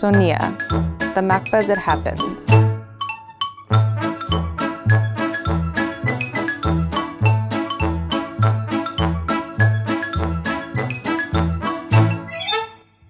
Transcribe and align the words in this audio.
Sonia, 0.00 0.56
The 1.14 1.20
MACBA 1.20 1.52
as 1.52 1.68
It 1.68 1.76
Happens. 1.76 2.48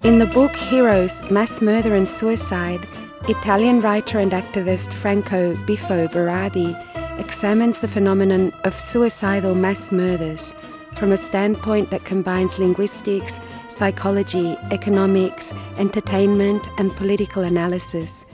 In 0.03 0.18
the 0.18 0.26
book 0.26 0.57
Heroes 0.57 1.22
Mass 1.30 1.62
Murder 1.62 1.95
and 1.95 2.08
Suicide, 2.08 2.84
Italian 3.29 3.80
writer 3.80 4.18
and 4.18 4.32
activist 4.32 4.93
Franco 4.93 5.54
Bifo 5.66 6.09
Berardi 6.09 6.75
examines 7.20 7.80
the 7.80 7.86
phenomenon 7.86 8.52
of 8.64 8.75
suicidal 8.75 9.54
mass 9.54 9.93
murders 9.93 10.54
from 10.94 11.13
a 11.13 11.16
standpoint 11.16 11.93
that 11.93 12.04
combines 12.04 12.58
linguistics, 12.58 13.38
psychology, 13.70 14.56
economics, 14.70 15.52
entertainment, 15.79 16.66
and 16.79 16.94
political 16.96 17.42
analysis. 17.42 18.24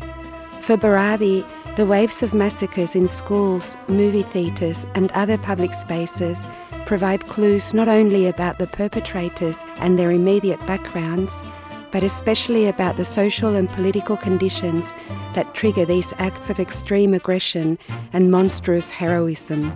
For 0.61 0.77
Berardi, 0.77 1.47
the 1.77 1.87
waves 1.87 2.23
of 2.23 2.33
massacres 2.33 2.95
in 2.97 3.07
schools, 3.07 3.77
movie 3.87 4.23
theatres, 4.23 4.87
and 4.95 5.13
other 5.13 5.39
public 5.39 5.75
spaces 5.75 6.47
provide 6.87 7.27
clues 7.27 7.75
not 7.75 7.89
only 7.89 8.27
about 8.27 8.59
the 8.59 8.67
perpetrators 8.67 9.65
and 9.77 9.99
their 9.99 10.11
immediate 10.11 10.65
backgrounds, 10.67 11.43
but 11.91 12.03
especially 12.03 12.67
about 12.67 12.97
the 12.97 13.05
social 13.05 13.55
and 13.55 13.69
political 13.71 14.17
conditions 14.17 14.93
that 15.35 15.55
trigger 15.55 15.85
these 15.85 16.13
acts 16.19 16.51
of 16.51 16.59
extreme 16.59 17.15
aggression 17.15 17.79
and 18.13 18.31
monstrous 18.31 18.91
heroism. 18.91 19.73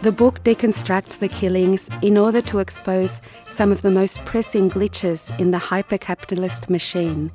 The 0.00 0.12
book 0.12 0.44
deconstructs 0.44 1.18
the 1.18 1.26
killings 1.26 1.90
in 2.02 2.16
order 2.16 2.40
to 2.42 2.60
expose 2.60 3.20
some 3.48 3.72
of 3.72 3.82
the 3.82 3.90
most 3.90 4.24
pressing 4.24 4.70
glitches 4.70 5.36
in 5.40 5.50
the 5.50 5.58
hyper 5.58 5.98
capitalist 5.98 6.70
machine, 6.70 7.32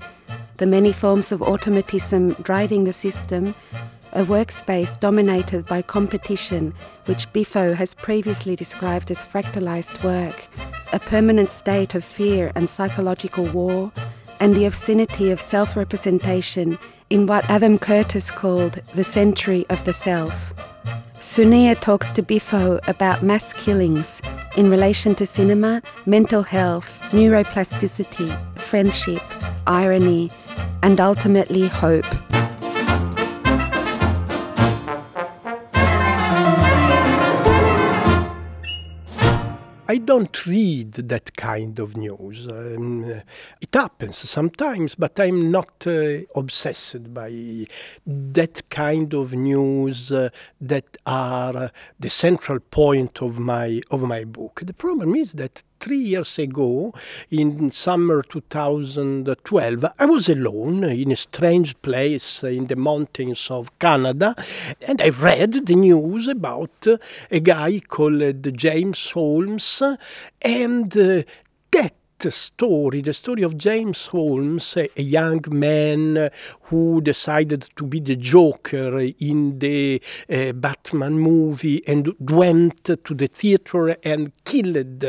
the 0.58 0.66
many 0.66 0.94
forms 0.94 1.34
of 1.34 1.42
automatism 1.42 2.32
driving 2.42 2.86
the 2.86 2.94
system, 2.94 3.54
a 4.14 4.24
workspace 4.24 4.98
dominated 4.98 5.66
by 5.66 5.82
competition, 5.82 6.74
which 7.04 7.28
Bifo 7.34 7.76
has 7.76 7.94
previously 7.96 8.56
described 8.56 9.12
as 9.12 9.26
fractalized 9.26 10.02
work, 10.02 10.48
a 10.94 11.00
permanent 11.00 11.52
state 11.52 11.96
of 11.96 12.06
fear 12.06 12.54
and 12.56 12.70
psychological 12.70 13.46
war, 13.48 13.92
and 14.40 14.56
the 14.56 14.66
obscenity 14.66 15.32
of 15.32 15.42
self 15.42 15.76
representation 15.76 16.80
in 17.10 17.28
what 17.28 17.50
Adam 17.50 17.78
Curtis 17.78 18.32
called 18.32 18.82
the 18.96 19.04
century 19.04 19.66
of 19.70 19.84
the 19.84 19.94
self. 19.94 20.54
Sonia 21.24 21.74
talks 21.74 22.12
to 22.12 22.22
Bifo 22.22 22.86
about 22.86 23.24
mass 23.24 23.54
killings 23.54 24.22
in 24.58 24.70
relation 24.70 25.16
to 25.16 25.26
cinema, 25.26 25.82
mental 26.06 26.44
health, 26.44 27.00
neuroplasticity, 27.12 28.30
friendship, 28.60 29.22
irony, 29.66 30.30
and 30.84 31.00
ultimately 31.00 31.70
hope. 31.70 32.06
I 39.94 39.98
don't 39.98 40.48
read 40.48 40.94
that 40.94 41.38
kind 41.38 41.78
of 41.78 41.96
news. 41.96 42.48
Um, 42.48 43.04
it 43.62 43.76
happens 43.76 44.18
sometimes, 44.18 44.96
but 44.96 45.20
I'm 45.20 45.52
not 45.52 45.86
uh, 45.86 46.22
obsessed 46.34 47.14
by 47.14 47.32
that 48.08 48.68
kind 48.72 49.14
of 49.14 49.34
news 49.34 50.12
uh, 50.12 50.30
that 50.62 50.98
are 51.06 51.70
the 52.00 52.10
central 52.10 52.60
point 52.60 53.22
of 53.22 53.38
my 53.38 53.82
of 53.92 54.02
my 54.02 54.24
book. 54.26 54.64
The 54.66 54.74
problem 54.74 55.16
is 55.16 55.34
that 55.34 55.62
three 55.84 55.98
years 55.98 56.40
ago, 56.40 56.94
in 57.30 57.70
summer 57.72 58.24
2012, 58.24 59.86
I 60.00 60.06
was 60.06 60.30
alone 60.30 60.86
in 60.86 61.12
a 61.12 61.16
strange 61.18 61.80
place 61.82 62.42
in 62.44 62.68
the 62.68 62.78
mountains 62.78 63.52
of 63.52 63.78
Canada, 63.80 64.34
and 64.88 65.02
I 65.02 65.10
read 65.10 65.52
the 65.68 65.76
news 65.76 66.30
about 66.30 66.88
a 67.30 67.40
guy 67.42 67.82
called 67.86 68.56
James 68.56 69.12
Holmes, 69.12 69.84
and 70.42 70.98
uh, 70.98 71.24
that 72.24 72.32
story, 72.32 73.02
the 73.02 73.14
story 73.14 73.44
of 73.44 73.58
James 73.58 74.08
Holmes, 74.08 74.78
a 74.78 75.02
young 75.02 75.44
man 75.50 76.30
who 76.74 77.02
decided 77.02 77.70
to 77.76 77.86
be 77.86 78.00
the 78.00 78.16
Joker 78.16 78.98
in 79.20 79.60
the 79.60 80.02
uh, 80.28 80.54
Batman 80.54 81.20
movie 81.20 81.88
and 81.88 82.16
went 82.20 82.86
to 82.86 83.14
the 83.14 83.28
theater 83.28 83.90
and 84.04 84.32
killed 84.44 85.06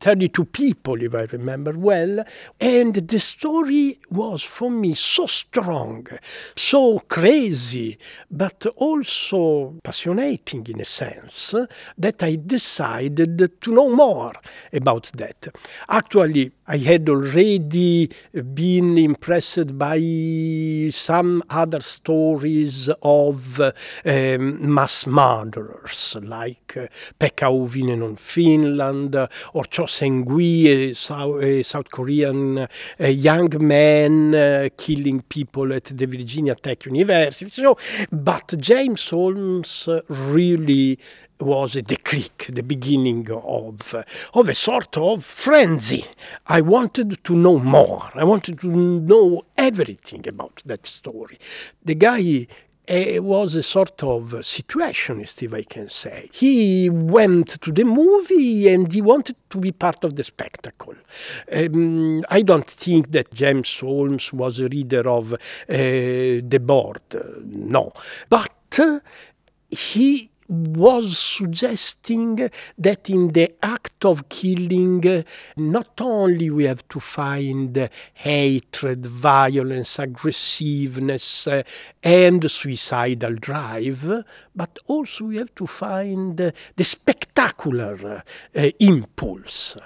32 0.00 0.44
people, 0.44 1.02
if 1.02 1.14
I 1.14 1.24
remember 1.32 1.72
well. 1.72 2.22
And 2.60 2.94
the 2.94 3.20
story 3.20 4.00
was 4.10 4.42
for 4.42 4.70
me 4.70 4.92
so 4.92 5.26
strong, 5.26 6.08
so 6.54 6.98
crazy, 6.98 7.96
but 8.30 8.66
also 8.76 9.76
passionating 9.82 10.68
in 10.68 10.78
a 10.78 10.84
sense, 10.84 11.54
that 11.96 12.22
I 12.22 12.36
decided 12.36 13.62
to 13.62 13.72
know 13.72 13.88
more 13.88 14.34
about 14.70 15.10
that. 15.14 15.48
Actually, 15.88 16.52
I 16.72 16.78
had 16.78 17.06
already 17.10 18.08
been 18.32 18.96
impressed 18.96 19.76
by 19.76 20.88
some 20.90 21.42
other 21.50 21.82
stories 21.82 22.88
of 23.02 23.60
um, 23.60 24.74
mass 24.74 25.06
murderers, 25.06 26.16
like 26.22 26.74
uh, 26.78 26.86
Pekka 27.20 27.50
Auvinen 27.50 28.02
in 28.02 28.16
Finland, 28.16 29.14
uh, 29.14 29.26
or 29.52 29.64
Cho 29.64 29.84
Seung-hui, 29.84 30.66
a 30.66 30.94
South, 30.94 31.42
a 31.42 31.62
South 31.62 31.90
Korean 31.90 32.66
a 32.98 33.10
young 33.10 33.50
man 33.60 34.34
uh, 34.34 34.68
killing 34.74 35.20
people 35.28 35.74
at 35.74 35.84
the 35.84 36.06
Virginia 36.06 36.54
Tech 36.54 36.86
University. 36.86 37.50
So, 37.50 37.76
but 38.10 38.54
James 38.58 39.10
Holmes 39.10 39.90
really 40.08 40.98
was 41.42 41.74
the 41.74 41.96
click, 41.96 42.46
the 42.48 42.62
beginning 42.62 43.30
of, 43.30 43.94
of 44.34 44.48
a 44.48 44.54
sort 44.54 44.96
of 44.96 45.24
frenzy. 45.24 46.04
I 46.46 46.60
wanted 46.60 47.22
to 47.24 47.36
know 47.36 47.58
more. 47.58 48.10
I 48.14 48.24
wanted 48.24 48.60
to 48.60 48.68
know 48.68 49.42
everything 49.56 50.26
about 50.28 50.62
that 50.64 50.86
story. 50.86 51.38
The 51.84 51.94
guy 51.94 52.46
uh, 52.88 53.22
was 53.22 53.54
a 53.54 53.62
sort 53.62 54.02
of 54.02 54.32
situationist, 54.42 55.42
if 55.42 55.54
I 55.54 55.62
can 55.62 55.88
say. 55.88 56.28
He 56.32 56.90
went 56.90 57.60
to 57.62 57.70
the 57.70 57.84
movie 57.84 58.68
and 58.68 58.92
he 58.92 59.00
wanted 59.00 59.36
to 59.50 59.58
be 59.58 59.72
part 59.72 60.04
of 60.04 60.16
the 60.16 60.24
spectacle. 60.24 60.94
Um, 61.52 62.24
I 62.28 62.42
don't 62.42 62.68
think 62.68 63.12
that 63.12 63.32
James 63.32 63.78
Holmes 63.78 64.32
was 64.32 64.58
a 64.58 64.68
reader 64.68 65.08
of 65.08 65.32
uh, 65.32 65.36
Debord, 65.68 67.44
no. 67.44 67.92
But 68.28 68.78
uh, 68.80 69.00
he 69.70 70.31
was 70.52 71.18
suggesting 71.18 72.50
that 72.76 73.08
in 73.08 73.32
the 73.32 73.54
act 73.62 74.04
of 74.04 74.28
killing, 74.28 75.24
not 75.56 75.98
only 76.00 76.50
we 76.50 76.64
have 76.64 76.86
to 76.88 77.00
find 77.00 77.88
hatred, 78.12 79.06
violence, 79.06 79.98
aggressiveness, 79.98 81.46
uh, 81.46 81.62
and 82.02 82.50
suicidal 82.50 83.34
drive, 83.36 84.24
but 84.54 84.78
also 84.86 85.24
we 85.24 85.38
have 85.38 85.54
to 85.54 85.66
find 85.66 86.36
the 86.36 86.84
spectacular 86.84 88.22
uh, 88.54 88.70
impulse 88.78 89.76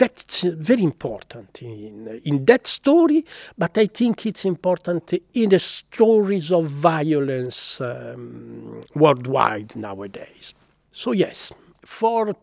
that's 0.00 0.40
very 0.42 0.82
important 0.82 1.60
in, 1.60 2.22
in 2.24 2.46
that 2.46 2.66
story, 2.66 3.22
but 3.58 3.76
I 3.76 3.86
think 3.86 4.24
it's 4.24 4.46
important 4.46 5.12
in 5.34 5.50
the 5.50 5.58
stories 5.58 6.50
of 6.50 6.64
violence 6.64 7.82
um, 7.82 8.80
worldwide 8.94 9.76
nowadays. 9.76 10.54
So, 10.90 11.12
yes, 11.12 11.52
for 11.84 12.34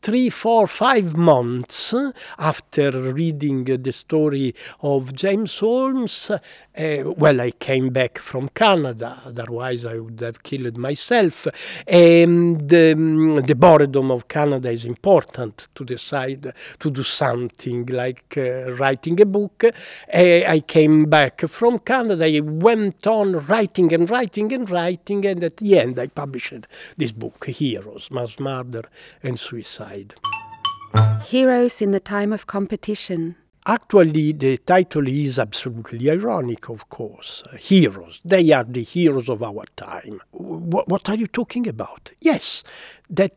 three, 0.00 0.30
four, 0.30 0.66
five 0.66 1.14
months 1.14 1.94
after 2.38 2.90
reading 2.90 3.64
the 3.64 3.92
story 3.92 4.54
of 4.80 5.12
James 5.14 5.58
Holmes, 5.58 6.30
uh, 6.76 7.12
well, 7.16 7.40
I 7.40 7.50
came 7.50 7.90
back 7.90 8.18
from 8.18 8.48
Canada, 8.48 9.20
otherwise 9.26 9.84
I 9.84 9.98
would 9.98 10.20
have 10.20 10.42
killed 10.42 10.76
myself. 10.78 11.46
And 11.86 12.62
um, 12.72 13.36
the 13.42 13.54
boredom 13.54 14.10
of 14.10 14.28
Canada 14.28 14.70
is 14.70 14.86
important 14.86 15.68
to 15.74 15.84
decide 15.84 16.52
to 16.78 16.90
do 16.90 17.02
something 17.02 17.86
like 17.86 18.34
uh, 18.36 18.72
writing 18.72 19.20
a 19.20 19.26
book. 19.26 19.64
Uh, 19.64 19.70
I 20.12 20.62
came 20.66 21.06
back 21.06 21.42
from 21.42 21.78
Canada, 21.80 22.24
I 22.24 22.40
went 22.40 23.06
on 23.06 23.32
writing 23.46 23.92
and 23.92 24.08
writing 24.08 24.52
and 24.52 24.68
writing, 24.70 25.26
and 25.26 25.44
at 25.44 25.58
the 25.58 25.78
end 25.78 25.98
I 25.98 26.06
published 26.06 26.66
this 26.96 27.12
book, 27.12 27.46
Heroes, 27.46 28.10
Mass 28.10 28.38
Murder 28.38 28.84
and 29.22 29.38
Suicide. 29.38 30.14
Heroes 31.24 31.80
in 31.80 31.90
the 31.92 32.00
Time 32.00 32.32
of 32.32 32.46
Competition. 32.46 33.36
Actually, 33.64 34.32
the 34.32 34.56
title 34.58 35.06
is 35.06 35.38
absolutely 35.38 36.10
ironic, 36.10 36.68
of 36.68 36.88
course. 36.88 37.44
Uh, 37.52 37.56
heroes. 37.56 38.20
They 38.24 38.50
are 38.50 38.64
the 38.64 38.82
heroes 38.82 39.28
of 39.28 39.40
our 39.42 39.64
time. 39.76 40.20
W- 40.32 40.84
what 40.86 41.08
are 41.08 41.14
you 41.14 41.28
talking 41.28 41.68
about? 41.68 42.10
Yes, 42.20 42.64
that 43.08 43.34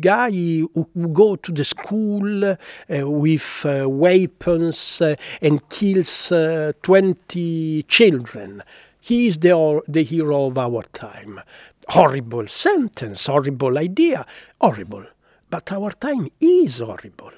guy 0.00 0.30
who 0.30 1.08
go 1.14 1.36
to 1.36 1.50
the 1.50 1.64
school 1.64 2.44
uh, 2.44 2.54
with 2.88 3.64
uh, 3.64 3.88
weapons 3.88 5.00
uh, 5.00 5.16
and 5.40 5.66
kills 5.70 6.30
uh, 6.30 6.72
20 6.82 7.84
children. 7.84 8.62
He 9.00 9.28
is 9.28 9.38
the, 9.38 9.80
the 9.88 10.02
hero 10.02 10.46
of 10.46 10.58
our 10.58 10.82
time. 10.92 11.40
Horrible 11.88 12.46
sentence, 12.48 13.26
horrible 13.26 13.78
idea, 13.78 14.26
horrible. 14.60 15.06
But 15.48 15.72
our 15.72 15.92
time 15.92 16.28
is 16.40 16.80
horrible. 16.80 17.32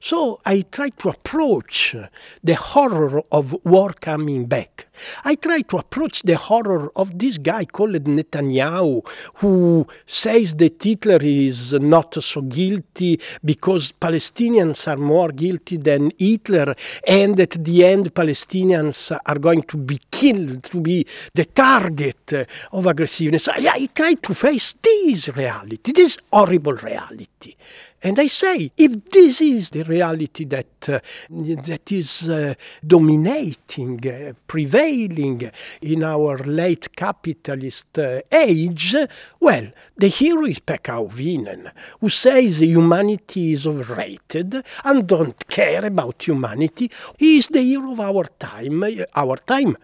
So 0.00 0.40
I 0.44 0.62
try 0.62 0.88
to 0.90 1.08
approach 1.10 1.96
the 2.42 2.54
horror 2.54 3.22
of 3.30 3.56
war 3.64 3.92
coming 3.92 4.46
back. 4.46 4.86
I 5.24 5.34
try 5.34 5.60
to 5.62 5.78
approach 5.78 6.22
the 6.22 6.36
horror 6.36 6.90
of 6.96 7.18
this 7.18 7.38
guy 7.38 7.64
called 7.64 8.04
Netanyahu, 8.04 9.06
who 9.36 9.86
says 10.06 10.54
that 10.56 10.82
Hitler 10.82 11.18
is 11.20 11.72
not 11.74 12.22
so 12.22 12.42
guilty 12.42 13.20
because 13.44 13.92
Palestinians 13.92 14.86
are 14.88 14.96
more 14.96 15.30
guilty 15.30 15.76
than 15.76 16.12
Hitler, 16.18 16.74
and 17.06 17.38
at 17.40 17.50
the 17.64 17.84
end, 17.84 18.14
Palestinians 18.14 19.16
are 19.26 19.38
going 19.38 19.62
to 19.62 19.76
be 19.76 19.98
killed, 20.10 20.62
to 20.64 20.80
be 20.80 21.06
the 21.34 21.44
target 21.44 22.48
of 22.72 22.86
aggressiveness. 22.86 23.48
I, 23.48 23.68
I 23.70 23.88
try 23.94 24.14
to 24.14 24.34
face 24.34 24.74
this 24.82 25.28
reality, 25.30 25.92
this 25.92 26.18
horrible 26.32 26.74
reality. 26.74 27.54
And 28.02 28.18
I 28.20 28.26
say, 28.26 28.70
if 28.76 29.04
this 29.06 29.40
is 29.40 29.70
the 29.70 29.82
reality 29.82 30.44
that, 30.44 30.88
uh, 30.90 31.00
that 31.30 31.90
is 31.90 32.28
uh, 32.28 32.52
dominating, 32.86 34.06
uh, 34.06 34.34
prevailing 34.46 34.83
in 34.84 36.04
our 36.04 36.38
late 36.38 36.94
capitalist 36.94 37.98
uh, 37.98 38.20
age, 38.30 38.94
well, 39.40 39.70
the 39.96 40.08
hero 40.08 40.44
is 40.44 40.60
Pekka 40.60 40.94
Auvinen, 41.08 41.70
who 42.00 42.08
says 42.08 42.60
humanity 42.60 43.52
is 43.52 43.66
overrated 43.66 44.62
and 44.84 45.06
don't 45.06 45.46
care 45.48 45.84
about 45.84 46.26
humanity. 46.26 46.90
He 47.18 47.38
is 47.38 47.48
the 47.48 47.62
hero 47.62 47.92
of 47.92 48.00
our 48.00 48.24
time, 48.24 48.84
our 49.14 49.36
time 49.36 49.76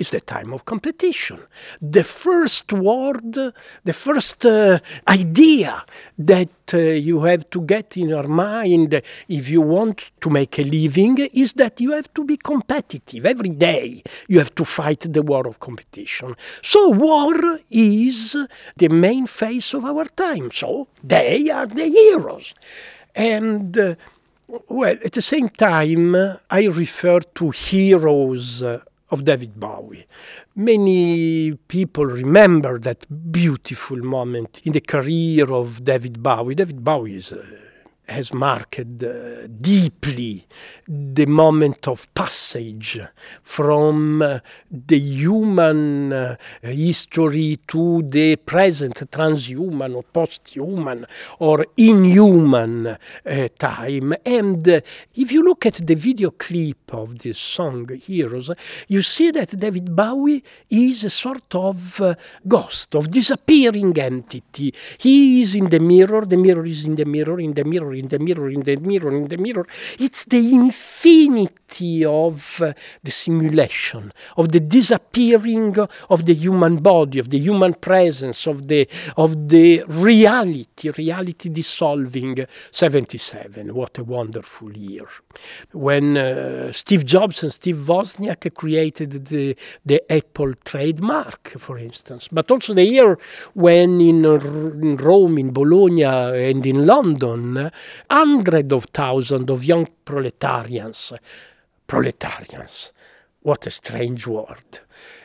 is 0.00 0.10
the 0.10 0.20
time 0.20 0.52
of 0.52 0.64
competition. 0.64 1.38
The 1.80 2.04
first 2.04 2.72
word, 2.72 3.32
the 3.32 3.92
first 3.92 4.46
uh, 4.46 4.78
idea 5.06 5.84
that 6.18 6.48
uh, 6.72 6.78
you 6.78 7.22
have 7.22 7.48
to 7.50 7.60
get 7.60 7.96
in 7.96 8.08
your 8.08 8.26
mind 8.26 9.02
if 9.28 9.48
you 9.48 9.60
want 9.60 10.10
to 10.20 10.30
make 10.30 10.58
a 10.58 10.64
living 10.64 11.18
is 11.34 11.52
that 11.54 11.80
you 11.80 11.92
have 11.92 12.12
to 12.14 12.24
be 12.24 12.36
competitive. 12.36 13.26
Every 13.26 13.50
day 13.50 14.02
you 14.28 14.38
have 14.38 14.54
to 14.54 14.64
fight 14.64 15.00
the 15.12 15.22
war 15.22 15.46
of 15.46 15.60
competition. 15.60 16.34
So, 16.62 16.90
war 16.90 17.34
is 17.70 18.36
the 18.76 18.88
main 18.88 19.26
face 19.26 19.74
of 19.74 19.84
our 19.84 20.06
time. 20.06 20.50
So, 20.52 20.88
they 21.04 21.50
are 21.50 21.66
the 21.66 21.86
heroes. 21.86 22.54
And 23.14 23.76
uh, 23.76 23.94
well, 24.68 24.96
at 25.04 25.12
the 25.12 25.22
same 25.22 25.48
time, 25.48 26.16
I 26.50 26.66
refer 26.66 27.20
to 27.20 27.50
heroes 27.50 28.62
of 29.10 29.24
David 29.24 29.58
Bowie. 29.58 30.06
Many 30.54 31.54
people 31.68 32.06
remember 32.06 32.78
that 32.80 33.06
beautiful 33.32 33.98
moment 33.98 34.62
in 34.64 34.72
the 34.72 34.80
career 34.80 35.50
of 35.52 35.84
David 35.84 36.22
Bowie. 36.22 36.54
David 36.54 36.84
Bowie 36.84 37.16
is, 37.16 37.32
has 38.10 38.32
marked 38.32 38.80
uh, 39.02 39.46
deeply 39.46 40.46
the 40.86 41.26
moment 41.26 41.88
of 41.88 42.12
passage 42.14 43.00
from 43.42 44.22
uh, 44.22 44.38
the 44.70 44.98
human 44.98 46.12
uh, 46.12 46.36
history 46.62 47.58
to 47.66 48.02
the 48.02 48.36
present 48.36 49.10
transhuman 49.10 49.94
or 49.94 50.02
post-human 50.02 51.06
or 51.38 51.66
inhuman 51.76 52.86
uh, 52.86 53.48
time. 53.58 54.14
And 54.24 54.66
uh, 54.68 54.80
if 55.14 55.32
you 55.32 55.42
look 55.42 55.66
at 55.66 55.74
the 55.74 55.94
video 55.94 56.30
clip 56.32 56.92
of 56.92 57.18
this 57.18 57.38
song, 57.38 57.88
Heroes, 57.88 58.50
you 58.88 59.02
see 59.02 59.30
that 59.30 59.58
David 59.58 59.94
Bowie 59.94 60.42
is 60.68 61.04
a 61.04 61.10
sort 61.10 61.54
of 61.54 62.00
uh, 62.00 62.14
ghost, 62.46 62.94
of 62.94 63.10
disappearing 63.10 63.96
entity. 63.98 64.74
He 64.98 65.42
is 65.42 65.54
in 65.54 65.68
the 65.68 65.80
mirror, 65.80 66.24
the 66.26 66.36
mirror 66.36 66.66
is 66.66 66.86
in 66.86 66.96
the 66.96 67.04
mirror, 67.04 67.40
in 67.40 67.54
the 67.54 67.64
mirror, 67.64 67.92
in 68.00 68.08
the 68.08 68.18
mirror, 68.18 68.50
in 68.50 68.62
the 68.62 68.76
mirror, 68.76 69.14
in 69.14 69.28
the 69.28 69.38
mirror. 69.38 69.66
It's 69.98 70.24
the 70.24 70.54
infinity 70.54 72.04
of 72.04 72.60
uh, 72.60 72.72
the 73.02 73.10
simulation, 73.10 74.12
of 74.36 74.50
the 74.50 74.60
disappearing 74.60 75.76
of 76.08 76.26
the 76.26 76.34
human 76.34 76.78
body, 76.78 77.18
of 77.18 77.30
the 77.30 77.38
human 77.38 77.74
presence, 77.74 78.46
of 78.46 78.68
the, 78.68 78.88
of 79.16 79.48
the 79.48 79.84
reality, 79.86 80.90
reality 80.90 81.48
dissolving. 81.48 82.46
77, 82.70 83.74
what 83.74 83.98
a 83.98 84.04
wonderful 84.04 84.72
year. 84.76 85.08
When 85.72 86.16
uh, 86.16 86.72
Steve 86.72 87.04
Jobs 87.04 87.42
and 87.42 87.52
Steve 87.52 87.76
Wozniak 87.76 88.52
created 88.54 89.26
the, 89.26 89.56
the 89.84 90.02
Apple 90.10 90.54
trademark, 90.64 91.54
for 91.58 91.78
instance, 91.78 92.28
but 92.30 92.50
also 92.50 92.74
the 92.74 92.84
year 92.84 93.18
when 93.54 94.00
in, 94.00 94.24
in 94.24 94.96
Rome, 94.96 95.38
in 95.38 95.52
Bologna, 95.52 96.04
and 96.04 96.64
in 96.66 96.86
London, 96.86 97.70
hundreds 98.10 98.72
of 98.72 98.84
thousands 98.92 99.50
of 99.50 99.64
young 99.64 99.88
proletarians, 100.04 101.12
proletarians, 101.86 102.92
what 103.42 103.66
a 103.66 103.70
strange 103.70 104.26
word, 104.26 104.80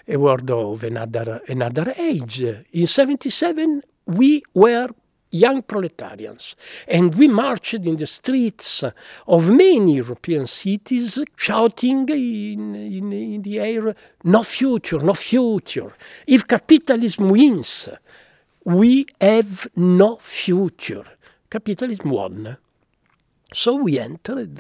a 0.08 0.18
word 0.18 0.50
of 0.50 0.84
another, 0.84 1.42
another 1.48 1.94
age. 1.98 2.44
In 2.72 2.88
77, 2.88 3.82
we 4.06 4.42
were 4.54 4.90
young 5.36 5.62
proletarians. 5.62 6.56
And 6.88 7.14
we 7.16 7.28
marched 7.28 7.74
in 7.74 7.98
the 7.98 8.08
streets 8.08 8.84
of 9.28 9.50
many 9.50 9.96
European 9.96 10.48
cities 10.48 11.24
shouting 11.36 12.08
in, 12.10 12.76
in, 12.76 13.12
in, 13.12 13.42
the 13.42 13.60
air, 13.60 13.96
no 14.24 14.44
future, 14.44 15.00
no 15.00 15.14
future. 15.14 15.94
If 16.26 16.48
capitalism 16.48 17.30
wins, 17.30 17.90
we 18.64 19.06
have 19.20 19.68
no 19.76 20.16
future. 20.16 21.06
Capitalism 21.56 22.10
won. 22.10 22.58
So 23.54 23.76
we 23.76 23.98
entered 23.98 24.60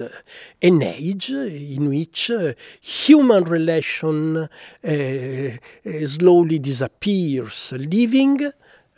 an 0.61 0.81
age 0.81 1.29
in 1.29 1.89
which 1.89 2.31
uh, 2.31 2.53
human 2.79 3.43
relation 3.43 4.37
uh, 4.37 4.47
uh, 4.81 6.07
slowly 6.07 6.59
disappears, 6.59 7.73
leaving 7.75 8.37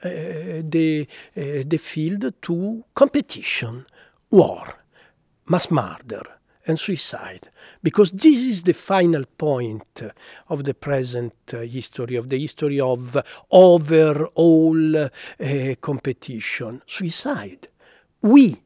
the, 0.04 1.08
the 1.34 1.78
field 1.78 2.36
to 2.40 2.84
competition, 2.94 3.88
war, 4.30 4.76
mass 5.48 5.72
murder, 5.72 6.22
and 6.68 6.80
suicide, 6.80 7.50
because 7.82 8.12
this 8.12 8.44
is 8.44 8.62
the 8.62 8.76
final 8.76 9.24
point 9.26 10.04
of 10.50 10.66
the 10.66 10.76
present 10.76 11.34
history, 11.50 12.16
of 12.16 12.30
the 12.30 12.38
history 12.38 12.80
of 12.80 13.18
overall 13.50 14.96
uh, 14.98 15.10
competition 15.82 16.84
suicide. 16.86 17.70
We, 18.28 18.62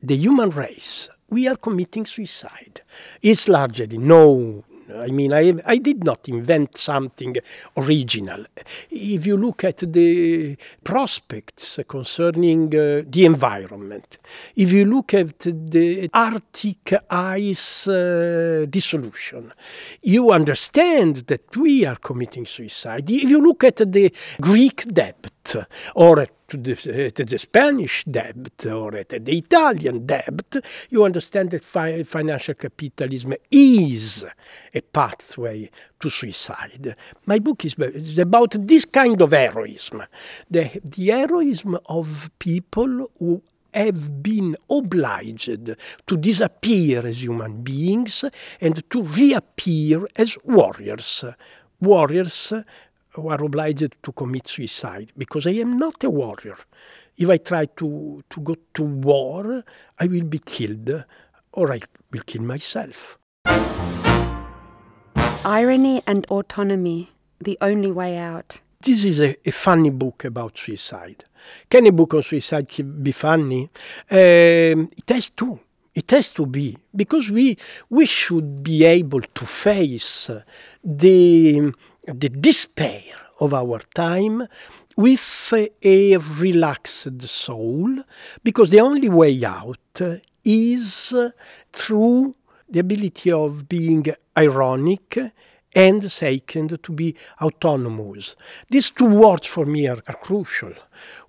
the 0.00 0.16
human 0.16 0.50
race, 0.50 1.08
we 1.28 1.48
are 1.48 1.56
committing 1.56 2.06
suicide. 2.06 2.82
It's 3.20 3.48
largely 3.48 3.98
no 3.98 4.64
I 4.94 5.08
mean, 5.08 5.32
I, 5.32 5.54
I 5.66 5.78
did 5.78 6.04
not 6.04 6.28
invent 6.28 6.76
something 6.76 7.36
original. 7.76 8.44
If 8.90 9.26
you 9.26 9.36
look 9.36 9.64
at 9.64 9.78
the 9.78 10.56
prospects 10.84 11.80
concerning 11.88 12.66
uh, 12.68 13.02
the 13.04 13.24
environment, 13.24 14.18
if 14.54 14.70
you 14.70 14.84
look 14.84 15.14
at 15.14 15.40
the 15.40 16.08
Arctic 16.14 16.94
ice 17.10 17.88
uh, 17.88 18.66
dissolution, 18.68 19.52
you 20.02 20.30
understand 20.30 21.16
that 21.26 21.56
we 21.56 21.84
are 21.84 21.96
committing 21.96 22.46
suicide. 22.46 23.10
If 23.10 23.28
you 23.28 23.42
look 23.42 23.64
at 23.64 23.76
the 23.92 24.12
Greek 24.40 24.84
debt 24.92 25.56
or 25.94 26.26
to 26.48 26.56
the, 26.56 26.72
uh, 26.72 27.10
to 27.10 27.24
the 27.24 27.38
Spanish 27.38 28.04
debt 28.04 28.66
or 28.66 28.96
at 28.96 29.08
the 29.08 29.36
Italian 29.36 30.06
debt, 30.06 30.56
you 30.90 31.04
understand 31.04 31.50
that 31.50 31.64
fi 31.64 32.02
financial 32.02 32.54
capitalism 32.54 33.34
is 33.50 34.24
a 34.74 34.80
pathway 34.80 35.70
to 36.00 36.10
suicide. 36.10 36.96
My 37.26 37.38
book 37.38 37.64
is, 37.64 37.74
is 37.78 38.18
about 38.18 38.56
this 38.58 38.84
kind 38.84 39.20
of 39.20 39.32
heroism, 39.32 40.02
the, 40.50 40.80
the 40.84 41.08
heroism 41.08 41.78
of 41.86 42.30
people 42.38 43.10
who 43.18 43.42
have 43.74 44.22
been 44.22 44.56
obliged 44.70 45.76
to 46.06 46.16
disappear 46.16 47.06
as 47.06 47.22
human 47.22 47.62
beings 47.62 48.24
and 48.60 48.88
to 48.90 49.02
reappear 49.02 50.08
as 50.16 50.38
warriors. 50.44 51.24
Warriors 51.78 52.54
who 53.16 53.28
are 53.28 53.42
obliged 53.42 53.96
to 54.02 54.12
commit 54.12 54.46
suicide 54.46 55.10
because 55.16 55.46
I 55.46 55.52
am 55.52 55.78
not 55.78 56.04
a 56.04 56.10
warrior. 56.10 56.56
If 57.16 57.30
I 57.30 57.38
try 57.38 57.64
to, 57.64 58.22
to 58.28 58.40
go 58.40 58.56
to 58.74 58.82
war, 58.82 59.64
I 59.98 60.06
will 60.06 60.24
be 60.24 60.38
killed 60.38 61.04
or 61.52 61.72
I 61.72 61.80
will 62.12 62.20
kill 62.26 62.42
myself. 62.42 63.18
Irony 65.44 66.02
and 66.06 66.26
autonomy, 66.26 67.10
the 67.40 67.56
only 67.60 67.90
way 67.90 68.18
out. 68.18 68.60
This 68.80 69.04
is 69.04 69.20
a, 69.20 69.34
a, 69.44 69.50
funny 69.52 69.90
book 69.90 70.24
about 70.24 70.58
suicide. 70.58 71.24
Can 71.70 71.86
a 71.86 71.92
book 71.92 72.14
on 72.14 72.22
suicide 72.22 72.68
be 73.02 73.12
funny? 73.12 73.70
Um, 74.10 74.90
it 74.96 75.08
has 75.08 75.30
to. 75.30 75.58
It 75.94 76.10
has 76.10 76.30
to 76.32 76.44
be 76.44 76.76
because 76.94 77.30
we 77.30 77.56
we 77.88 78.04
should 78.04 78.62
be 78.62 78.84
able 78.84 79.22
to 79.22 79.44
face 79.46 80.30
the 80.84 81.72
the 82.06 82.28
despair 82.28 83.02
of 83.40 83.52
our 83.52 83.80
time 83.94 84.46
with 84.96 85.52
a 85.82 86.16
relaxed 86.16 87.22
soul 87.22 87.98
because 88.42 88.70
the 88.70 88.80
only 88.80 89.08
way 89.08 89.44
out 89.44 90.00
is 90.44 91.14
through 91.72 92.34
the 92.68 92.80
ability 92.80 93.30
of 93.30 93.68
being 93.68 94.06
ironic 94.36 95.18
and 95.74 96.10
second 96.10 96.82
to 96.82 96.92
be 96.92 97.14
autonomous. 97.42 98.34
These 98.70 98.90
two 98.92 99.08
words 99.08 99.46
for 99.46 99.66
me 99.66 99.86
are, 99.86 100.00
are 100.08 100.16
crucial. 100.16 100.72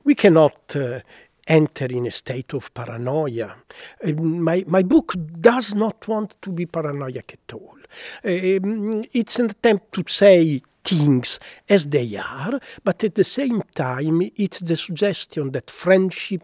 We 0.06 0.16
cannot 0.16 0.76
uh, 0.76 1.02
enter 1.46 1.86
in 1.86 2.08
a 2.08 2.12
state 2.12 2.54
of 2.54 2.74
paranoia. 2.74 3.56
Uh, 4.04 4.14
my, 4.14 4.64
my 4.68 4.84
book 4.84 5.16
does 5.40 5.76
not 5.76 6.08
want 6.08 6.36
to 6.42 6.52
be 6.52 6.66
paranoiac 6.66 7.34
at 7.34 7.54
all. 7.54 7.77
Um, 8.24 9.04
it's 9.14 9.40
an 9.40 9.50
attempt 9.50 9.94
to 9.94 10.04
say 10.08 10.62
things 10.84 11.40
as 11.68 11.88
they 11.88 12.16
are, 12.16 12.60
but 12.84 13.04
at 13.04 13.16
the 13.16 13.24
same 13.24 13.62
time, 13.76 14.22
it's 14.38 14.60
the 14.62 14.78
suggestion 14.78 15.52
that 15.52 15.70
friendship 15.70 16.44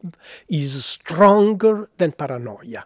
is 0.49 0.85
stronger 0.85 1.89
than 1.97 2.11
paranoia. 2.11 2.85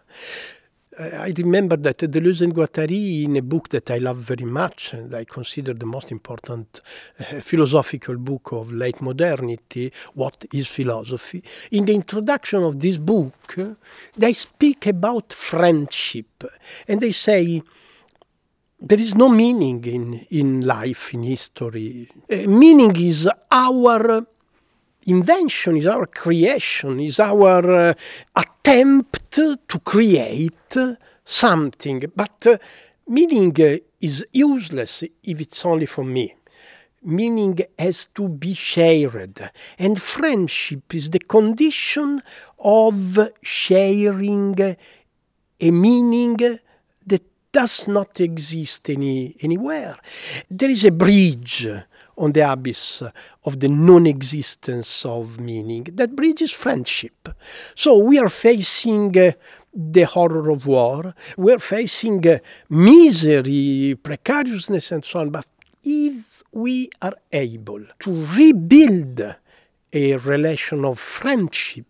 I 1.00 1.32
remember 1.36 1.76
that 1.76 1.98
Deleuze 1.98 2.42
and 2.42 2.52
Guattari, 2.52 3.22
in 3.22 3.36
a 3.36 3.42
book 3.42 3.68
that 3.68 3.88
I 3.88 3.98
love 3.98 4.16
very 4.16 4.44
much, 4.44 4.94
and 4.94 5.14
I 5.14 5.24
consider 5.24 5.72
the 5.72 5.86
most 5.86 6.10
important 6.10 6.80
uh, 7.20 7.40
philosophical 7.40 8.16
book 8.16 8.50
of 8.50 8.72
late 8.72 9.00
modernity, 9.00 9.92
What 10.14 10.44
is 10.52 10.66
Philosophy? 10.66 11.44
In 11.70 11.84
the 11.84 11.94
introduction 11.94 12.64
of 12.64 12.80
this 12.80 12.98
book, 12.98 13.56
they 14.16 14.32
speak 14.32 14.88
about 14.88 15.32
friendship, 15.32 16.42
and 16.88 17.00
they 17.00 17.12
say, 17.12 17.62
there 18.80 19.00
is 19.00 19.14
no 19.14 19.28
meaning 19.28 19.84
in, 19.84 20.26
in 20.30 20.60
life, 20.60 21.12
in 21.12 21.24
history. 21.24 22.08
Uh, 22.30 22.48
meaning 22.48 22.94
is 22.96 23.28
our 23.50 24.24
invention, 25.06 25.76
is 25.76 25.86
our 25.86 26.06
creation, 26.06 27.00
is 27.00 27.18
our 27.18 27.70
uh, 27.70 27.94
attempt 28.36 29.32
to 29.32 29.78
create 29.84 30.76
something. 31.24 32.04
But 32.14 32.46
uh, 32.46 32.58
meaning 33.08 33.54
uh, 33.60 33.78
is 34.00 34.24
useless 34.32 35.02
if 35.24 35.40
it's 35.40 35.64
only 35.64 35.86
for 35.86 36.04
me. 36.04 36.34
Meaning 37.02 37.58
has 37.78 38.06
to 38.06 38.28
be 38.28 38.54
shared. 38.54 39.50
And 39.78 40.00
friendship 40.00 40.94
is 40.94 41.10
the 41.10 41.20
condition 41.20 42.22
of 42.58 43.18
sharing 43.42 44.76
a 45.60 45.70
meaning 45.70 46.58
does 47.52 47.88
not 47.88 48.20
exist 48.20 48.90
any, 48.90 49.34
anywhere. 49.40 49.96
There 50.50 50.70
is 50.70 50.84
a 50.84 50.92
bridge 50.92 51.66
on 52.16 52.32
the 52.32 52.52
abyss 52.52 53.02
of 53.44 53.60
the 53.60 53.68
non-existence 53.68 55.06
of 55.06 55.40
meaning. 55.40 55.84
That 55.92 56.14
bridge 56.14 56.42
is 56.42 56.52
friendship. 56.52 57.28
So 57.74 57.98
we 57.98 58.18
are 58.18 58.28
facing 58.28 59.16
uh, 59.16 59.32
the 59.72 60.02
horror 60.02 60.50
of 60.50 60.66
war, 60.66 61.14
we're 61.36 61.58
facing 61.60 62.26
uh, 62.26 62.38
misery, 62.68 63.96
precariousness, 64.02 64.90
and 64.92 65.04
so 65.04 65.20
on. 65.20 65.30
But 65.30 65.46
if 65.84 66.42
we 66.52 66.90
are 67.00 67.14
able 67.32 67.84
to 68.00 68.26
rebuild 68.26 69.36
a 69.92 70.16
relation 70.16 70.84
of 70.84 70.98
friendship, 70.98 71.86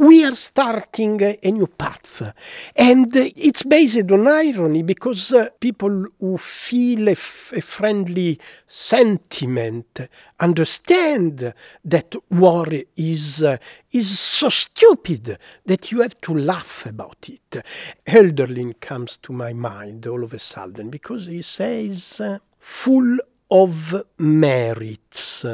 we 0.00 0.24
are 0.24 0.34
starting 0.34 1.20
a 1.42 1.50
new 1.50 1.66
path. 1.66 2.32
And 2.74 3.14
it's 3.14 3.64
based 3.64 4.10
on 4.10 4.26
irony 4.26 4.82
because 4.82 5.32
uh, 5.32 5.50
people 5.60 6.06
who 6.18 6.38
feel 6.38 7.08
a, 7.08 7.14
friendly 7.14 8.40
sentiment 8.66 10.00
understand 10.38 11.52
that 11.84 12.14
war 12.30 12.66
is, 12.96 13.42
uh, 13.42 13.58
is 13.92 14.18
so 14.18 14.48
stupid 14.48 15.38
that 15.66 15.92
you 15.92 16.00
have 16.00 16.18
to 16.22 16.34
laugh 16.34 16.86
about 16.86 17.28
it. 17.28 17.62
Hölderlin 18.06 18.80
comes 18.80 19.18
to 19.18 19.34
my 19.34 19.52
mind 19.52 20.06
all 20.06 20.24
of 20.24 20.32
a 20.32 20.38
sudden 20.38 20.88
because 20.88 21.26
he 21.26 21.42
says, 21.42 22.20
uh, 22.20 22.38
full 22.58 23.18
of 23.50 24.02
merits, 24.18 25.44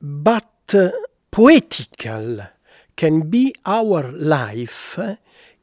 but 0.00 0.74
poetical 1.32 2.57
can 2.98 3.30
be 3.30 3.54
our 3.64 4.10
life 4.10 4.98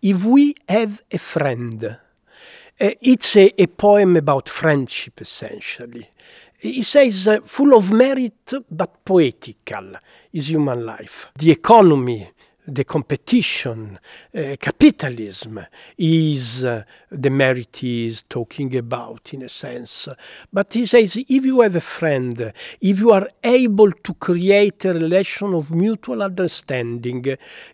if 0.01 0.23
we 0.25 0.55
have 0.69 1.03
a 1.11 1.17
friend. 1.17 1.83
Uh, 1.83 2.89
it's 3.01 3.35
a, 3.35 3.51
a, 3.61 3.67
poem 3.67 4.15
about 4.15 4.47
friendship, 4.47 5.19
essentially. 5.19 6.09
He 6.57 6.81
says, 6.81 7.27
uh, 7.27 7.41
full 7.41 7.75
of 7.75 7.91
merit 7.91 8.53
but 8.71 9.03
poetical 9.03 9.95
is 10.31 10.49
human 10.49 10.85
life. 10.85 11.29
The 11.37 11.51
economy 11.51 12.29
the 12.67 12.83
competition, 12.83 13.99
uh, 14.33 14.55
capitalism 14.59 15.65
is 15.97 16.65
uh, 16.65 16.83
the 17.09 17.29
merit 17.29 17.77
he 17.77 18.07
is 18.07 18.23
talking 18.23 18.75
about 18.75 19.33
in 19.33 19.43
a 19.43 19.49
sense. 19.49 20.07
But 20.51 20.73
he 20.73 20.85
says 20.85 21.17
if 21.17 21.45
you 21.45 21.61
have 21.61 21.75
a 21.75 21.81
friend, 21.81 22.53
if 22.81 22.99
you 22.99 23.11
are 23.11 23.27
able 23.43 23.91
to 23.91 24.13
create 24.15 24.85
a 24.85 24.93
relation 24.93 25.53
of 25.53 25.71
mutual 25.71 26.23
understanding, 26.23 27.25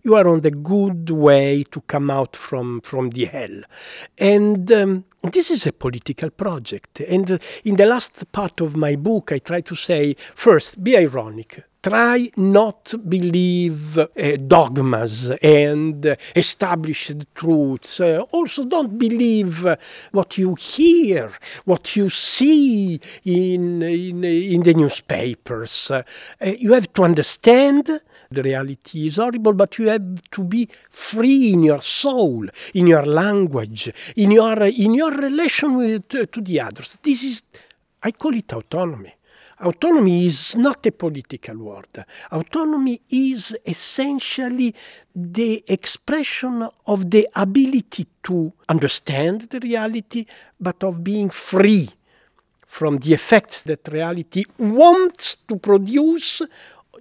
you 0.04 0.16
are 0.16 0.28
on 0.28 0.42
the 0.42 0.52
good 0.52 1.10
way 1.10 1.64
to 1.72 1.82
come 1.82 2.10
out 2.10 2.36
from, 2.36 2.82
from 2.82 3.12
the 3.12 3.26
hell. 3.26 3.62
And 4.18 4.72
um, 4.72 5.06
this 5.24 5.52
is 5.52 5.68
a 5.68 5.74
political 5.74 6.30
project. 6.32 7.00
And 7.02 7.40
in 7.64 7.76
the 7.76 7.86
last 7.86 8.32
part 8.32 8.60
of 8.62 8.76
my 8.76 8.96
book, 8.96 9.32
I 9.32 9.40
try 9.40 9.62
to 9.62 9.76
say 9.76 10.16
first, 10.36 10.84
be 10.84 10.98
ironic 10.98 11.64
try 11.82 12.30
not 12.38 12.94
believe 13.10 13.98
uh, 13.98 14.08
dogmas 14.48 15.30
and 15.42 16.06
uh, 16.06 16.16
established 16.36 17.14
truths. 17.34 18.00
Uh, 18.00 18.24
also, 18.32 18.66
don't 18.66 18.98
believe 18.98 19.66
what 20.12 20.38
you 20.38 20.56
hear, 20.56 21.32
what 21.66 21.96
you 21.96 22.10
see 22.10 23.00
in 23.26 23.82
in, 23.82 24.24
in 24.24 24.62
the 24.62 24.74
newspapers. 24.74 25.92
Uh, 25.92 26.04
you 26.60 26.74
have 26.74 26.92
to 26.94 27.04
understand 27.04 28.02
the 28.30 28.44
reality 28.44 29.08
is 29.08 29.18
horrible, 29.18 29.54
but 29.54 29.78
you 29.80 29.90
have 29.90 30.22
to 30.30 30.44
be 30.44 30.70
free 30.90 31.54
in 31.54 31.64
your 31.64 31.82
soul, 31.82 32.48
in 32.74 32.88
your 32.88 33.06
language, 33.06 33.92
in 34.16 34.32
your 34.32 34.62
in 34.64 34.94
your 34.94 35.12
relation 35.12 35.78
with, 35.78 36.08
to 36.10 36.42
the 36.42 36.62
others. 36.62 36.98
This 37.02 37.24
is, 37.24 37.44
I 38.04 38.12
call 38.12 38.36
it 38.36 38.54
autonomy. 38.54 39.16
Autonomy 39.62 40.26
is 40.26 40.56
not 40.56 40.86
a 40.86 40.92
political 40.92 41.58
word. 41.58 42.06
Autonomy 42.32 43.00
is 43.10 43.56
essentially 43.66 44.74
the 45.16 45.64
expression 45.68 46.68
of 46.88 47.10
the 47.10 47.28
ability 47.36 48.08
to 48.24 48.52
understand 48.68 49.42
the 49.50 49.60
reality, 49.60 50.26
but 50.60 50.84
of 50.84 51.04
being 51.04 51.30
free 51.30 51.90
from 52.66 52.98
the 52.98 53.14
effects 53.14 53.64
that 53.64 53.88
reality 53.92 54.44
wants 54.58 55.36
to 55.48 55.58
produce 55.58 56.42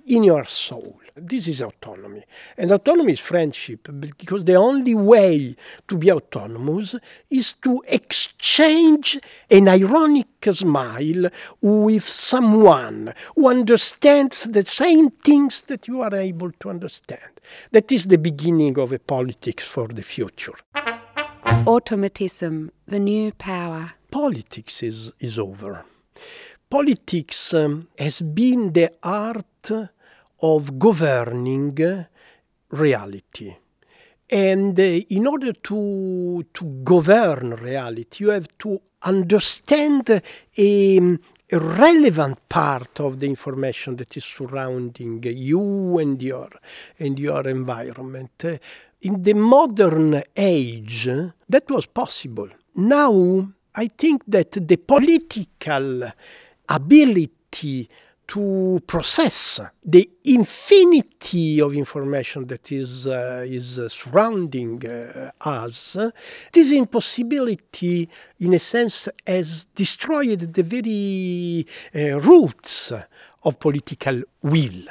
in 0.07 0.25
your 0.25 0.45
soul. 0.45 1.00
This 1.21 1.49
is 1.49 1.61
autonomy. 1.61 2.23
And 2.57 2.71
autonomy 2.71 3.13
is 3.13 3.21
friendship 3.21 3.89
because 4.01 4.45
the 4.45 4.55
only 4.55 4.95
way 4.95 5.55
to 5.89 5.97
be 5.97 6.11
autonomous 6.11 6.95
is 7.31 7.55
to 7.63 7.83
exchange 7.87 9.19
an 9.51 9.69
ironic 9.69 10.27
smile 10.53 11.29
with 11.61 12.09
someone 12.09 13.13
who 13.35 13.49
understands 13.49 14.45
the 14.45 14.65
same 14.65 15.11
things 15.11 15.63
that 15.65 15.87
you 15.87 16.01
are 16.01 16.15
able 16.15 16.51
to 16.53 16.71
understand. 16.71 17.41
That 17.73 17.93
is 17.93 18.07
the 18.07 18.19
beginning 18.19 18.79
of 18.79 18.93
a 18.93 18.99
politics 18.99 19.65
for 19.65 19.89
the 19.89 20.03
future. 20.03 20.55
Automatism, 21.67 22.71
the 22.87 22.99
new 22.99 23.33
power. 23.33 23.93
Politics 24.11 24.83
is, 24.83 25.13
is 25.21 25.39
over. 25.39 25.85
Politics 26.71 27.53
um, 27.55 27.89
has 27.99 28.23
been 28.23 28.73
the 28.73 28.91
art 29.03 29.45
of 30.43 30.79
governing 30.79 32.07
reality. 32.71 33.57
And 34.31 34.79
uh, 34.79 34.83
in 34.83 35.27
order 35.27 35.53
to, 35.53 36.47
to 36.55 36.65
govern 36.85 37.57
reality, 37.57 38.25
you 38.25 38.31
have 38.31 38.47
to 38.59 38.81
understand 39.03 40.09
a, 40.09 40.99
a 41.53 41.59
relevant 41.59 42.49
part 42.49 43.01
of 43.01 43.19
the 43.19 43.27
information 43.27 43.97
that 43.97 44.17
is 44.17 44.25
surrounding 44.25 45.21
you 45.25 45.99
and 45.99 46.23
your, 46.23 46.51
and 46.99 47.19
your 47.19 47.49
environment. 47.49 48.45
In 49.03 49.23
the 49.23 49.35
modern 49.35 50.23
age, 50.37 51.09
that 51.49 51.69
was 51.69 51.87
possible. 51.87 52.49
Now, 52.77 53.53
I 53.75 53.89
think 53.89 54.23
that 54.29 54.53
the 54.53 54.77
political 54.77 56.05
ability 56.69 57.89
to 58.31 58.81
process 58.87 59.61
the 59.85 60.09
infinity 60.23 61.61
of 61.61 61.75
information 61.75 62.47
that 62.47 62.71
is, 62.71 63.09
uh, 63.09 63.45
is 63.45 63.81
uh, 63.81 63.89
surrounding 63.89 64.87
uh, 64.87 65.33
us, 65.41 65.97
this 66.53 66.71
impossibility, 66.71 68.09
in 68.39 68.55
a 68.55 68.59
sense, 68.61 69.09
has 69.27 69.65
destroyed 69.75 70.55
the 70.55 70.63
very 70.63 71.67
uh, 71.93 72.21
roots 72.21 72.93
of 73.43 73.59
political 73.59 74.23
will. 74.43 74.85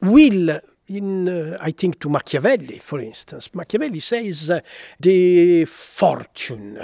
Will 0.00 0.60
in, 0.86 1.28
uh, 1.28 1.58
I 1.60 1.72
think, 1.72 1.98
to 1.98 2.08
Machiavelli, 2.08 2.78
for 2.78 3.00
instance. 3.00 3.50
Machiavelli 3.54 3.98
says 3.98 4.50
uh, 4.50 4.60
the 5.00 5.64
fortune 5.64 6.78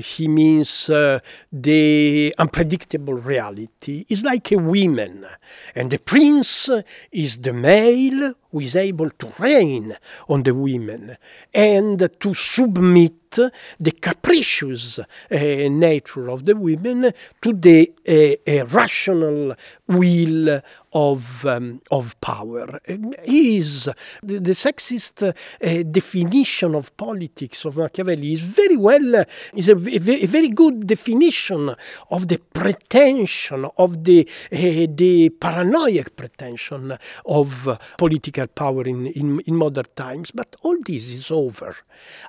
he 0.00 0.28
means 0.28 0.90
uh, 0.90 1.20
the 1.52 2.34
unpredictable 2.38 3.14
reality 3.14 4.04
is 4.08 4.24
like 4.24 4.52
a 4.52 4.58
woman, 4.58 5.26
and 5.74 5.90
the 5.90 5.98
prince 5.98 6.68
is 7.12 7.38
the 7.38 7.52
male 7.52 8.34
who 8.50 8.60
is 8.60 8.76
able 8.76 9.10
to 9.10 9.32
reign 9.38 9.96
on 10.28 10.42
the 10.42 10.54
women 10.54 11.16
and 11.54 12.10
to 12.18 12.34
submit 12.34 13.14
the 13.30 13.92
capricious 14.00 14.98
uh, 14.98 15.04
nature 15.30 16.28
of 16.28 16.44
the 16.44 16.56
women 16.56 17.12
to 17.40 17.52
the 17.52 17.92
uh, 18.08 18.66
rational 18.66 19.54
will 19.86 20.60
of 20.92 21.44
um, 21.46 21.80
of 21.90 22.20
power. 22.20 22.80
Is 23.24 23.84
the, 24.22 24.40
the 24.40 24.52
sexist 24.52 25.22
uh, 25.22 25.82
definition 25.90 26.74
of 26.74 26.96
politics 26.96 27.64
of 27.64 27.76
Machiavelli 27.76 28.32
is 28.32 28.40
very 28.40 28.76
well 28.76 29.24
is 29.54 29.68
a, 29.68 29.72
a, 29.72 30.26
very 30.26 30.48
good 30.48 30.86
definition 30.86 31.74
of 32.10 32.28
the 32.28 32.38
pretension 32.38 33.66
of 33.78 34.04
the 34.04 34.28
uh, 34.52 34.86
the 34.88 35.30
paranoid 35.40 36.16
pretension 36.16 36.96
of 37.26 37.78
political 37.96 38.46
power 38.48 38.84
in, 38.84 39.06
in 39.06 39.40
in 39.46 39.54
modern 39.54 39.86
times. 39.94 40.30
But 40.30 40.56
all 40.62 40.76
this 40.84 41.12
is 41.12 41.30
over. 41.30 41.76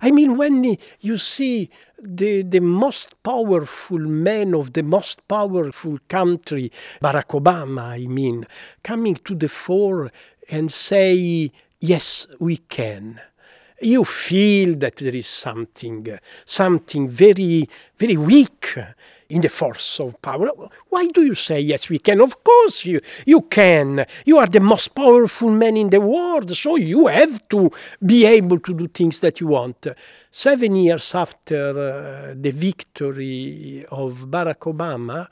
I 0.01 0.11
mean, 0.11 0.37
when 0.37 0.77
you 0.99 1.17
see 1.17 1.69
the, 2.03 2.43
the 2.43 2.59
most 2.59 3.21
powerful 3.23 3.99
man 3.99 4.53
of 4.55 4.73
the 4.73 4.83
most 4.83 5.27
powerful 5.27 5.99
country, 6.07 6.71
Barack 7.01 7.27
Obama, 7.39 7.91
I 7.91 8.07
mean, 8.07 8.45
coming 8.83 9.15
to 9.15 9.35
the 9.35 9.49
fore 9.49 10.11
and 10.49 10.71
say, 10.71 11.51
yes, 11.79 12.27
we 12.39 12.57
can. 12.57 13.21
You 13.81 14.03
feel 14.05 14.75
that 14.77 14.97
there 14.97 15.15
is 15.15 15.27
something, 15.27 16.07
something 16.45 17.09
very, 17.09 17.67
very 17.97 18.17
weak 18.17 18.77
in 19.31 19.41
the 19.41 19.49
force 19.49 19.99
of 19.99 20.21
power. 20.21 20.49
Why 20.89 21.07
do 21.07 21.23
you 21.23 21.35
say 21.35 21.59
yes, 21.59 21.89
we 21.89 21.99
can? 21.99 22.21
Of 22.21 22.43
course 22.43 22.85
you, 22.85 22.99
you 23.25 23.41
can. 23.41 24.05
You 24.25 24.37
are 24.37 24.47
the 24.47 24.59
most 24.59 24.93
powerful 24.93 25.49
man 25.49 25.77
in 25.77 25.89
the 25.89 26.01
world, 26.01 26.55
so 26.55 26.75
you 26.75 27.07
have 27.07 27.47
to 27.49 27.71
be 28.05 28.25
able 28.25 28.59
to 28.59 28.73
do 28.73 28.87
things 28.87 29.19
that 29.21 29.39
you 29.39 29.47
want. 29.47 29.87
Seven 30.31 30.75
years 30.75 31.15
after 31.15 31.69
uh, 31.69 32.33
the 32.35 32.51
victory 32.51 33.85
of 33.91 34.27
Barack 34.27 34.71
Obama, 34.73 35.27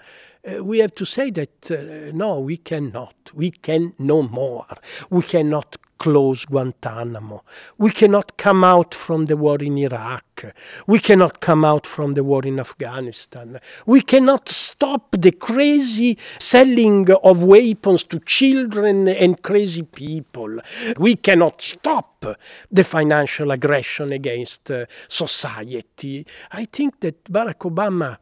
uh, 0.47 0.63
we 0.63 0.79
have 0.79 0.95
to 0.95 1.05
say 1.05 1.29
that 1.31 1.69
uh, 1.71 2.11
no, 2.15 2.39
we 2.39 2.57
cannot. 2.57 3.15
We 3.33 3.51
can 3.51 3.93
no 3.99 4.23
more. 4.23 4.65
We 5.09 5.23
cannot 5.23 5.77
close 5.99 6.45
Guantanamo. 6.45 7.43
We 7.77 7.91
cannot 7.91 8.37
come 8.37 8.63
out 8.63 8.95
from 8.95 9.25
the 9.25 9.37
war 9.37 9.59
in 9.59 9.77
Iraq. 9.77 10.45
We 10.87 10.99
cannot 10.99 11.41
come 11.41 11.63
out 11.65 11.85
from 11.85 12.13
the 12.13 12.23
war 12.23 12.43
in 12.45 12.59
Afghanistan. 12.59 13.59
We 13.85 14.01
cannot 14.01 14.49
stop 14.49 15.11
the 15.11 15.31
crazy 15.31 16.17
selling 16.39 17.11
of 17.11 17.43
weapons 17.43 18.03
to 18.05 18.19
children 18.21 19.07
and 19.07 19.43
crazy 19.43 19.83
people. 19.83 20.59
We 20.97 21.15
cannot 21.15 21.61
stop 21.61 22.25
the 22.71 22.83
financial 22.83 23.51
aggression 23.51 24.11
against 24.11 24.71
uh, 24.71 24.85
society. 25.07 26.25
I 26.51 26.65
think 26.65 27.01
that 27.01 27.23
Barack 27.25 27.59
Obama 27.69 28.17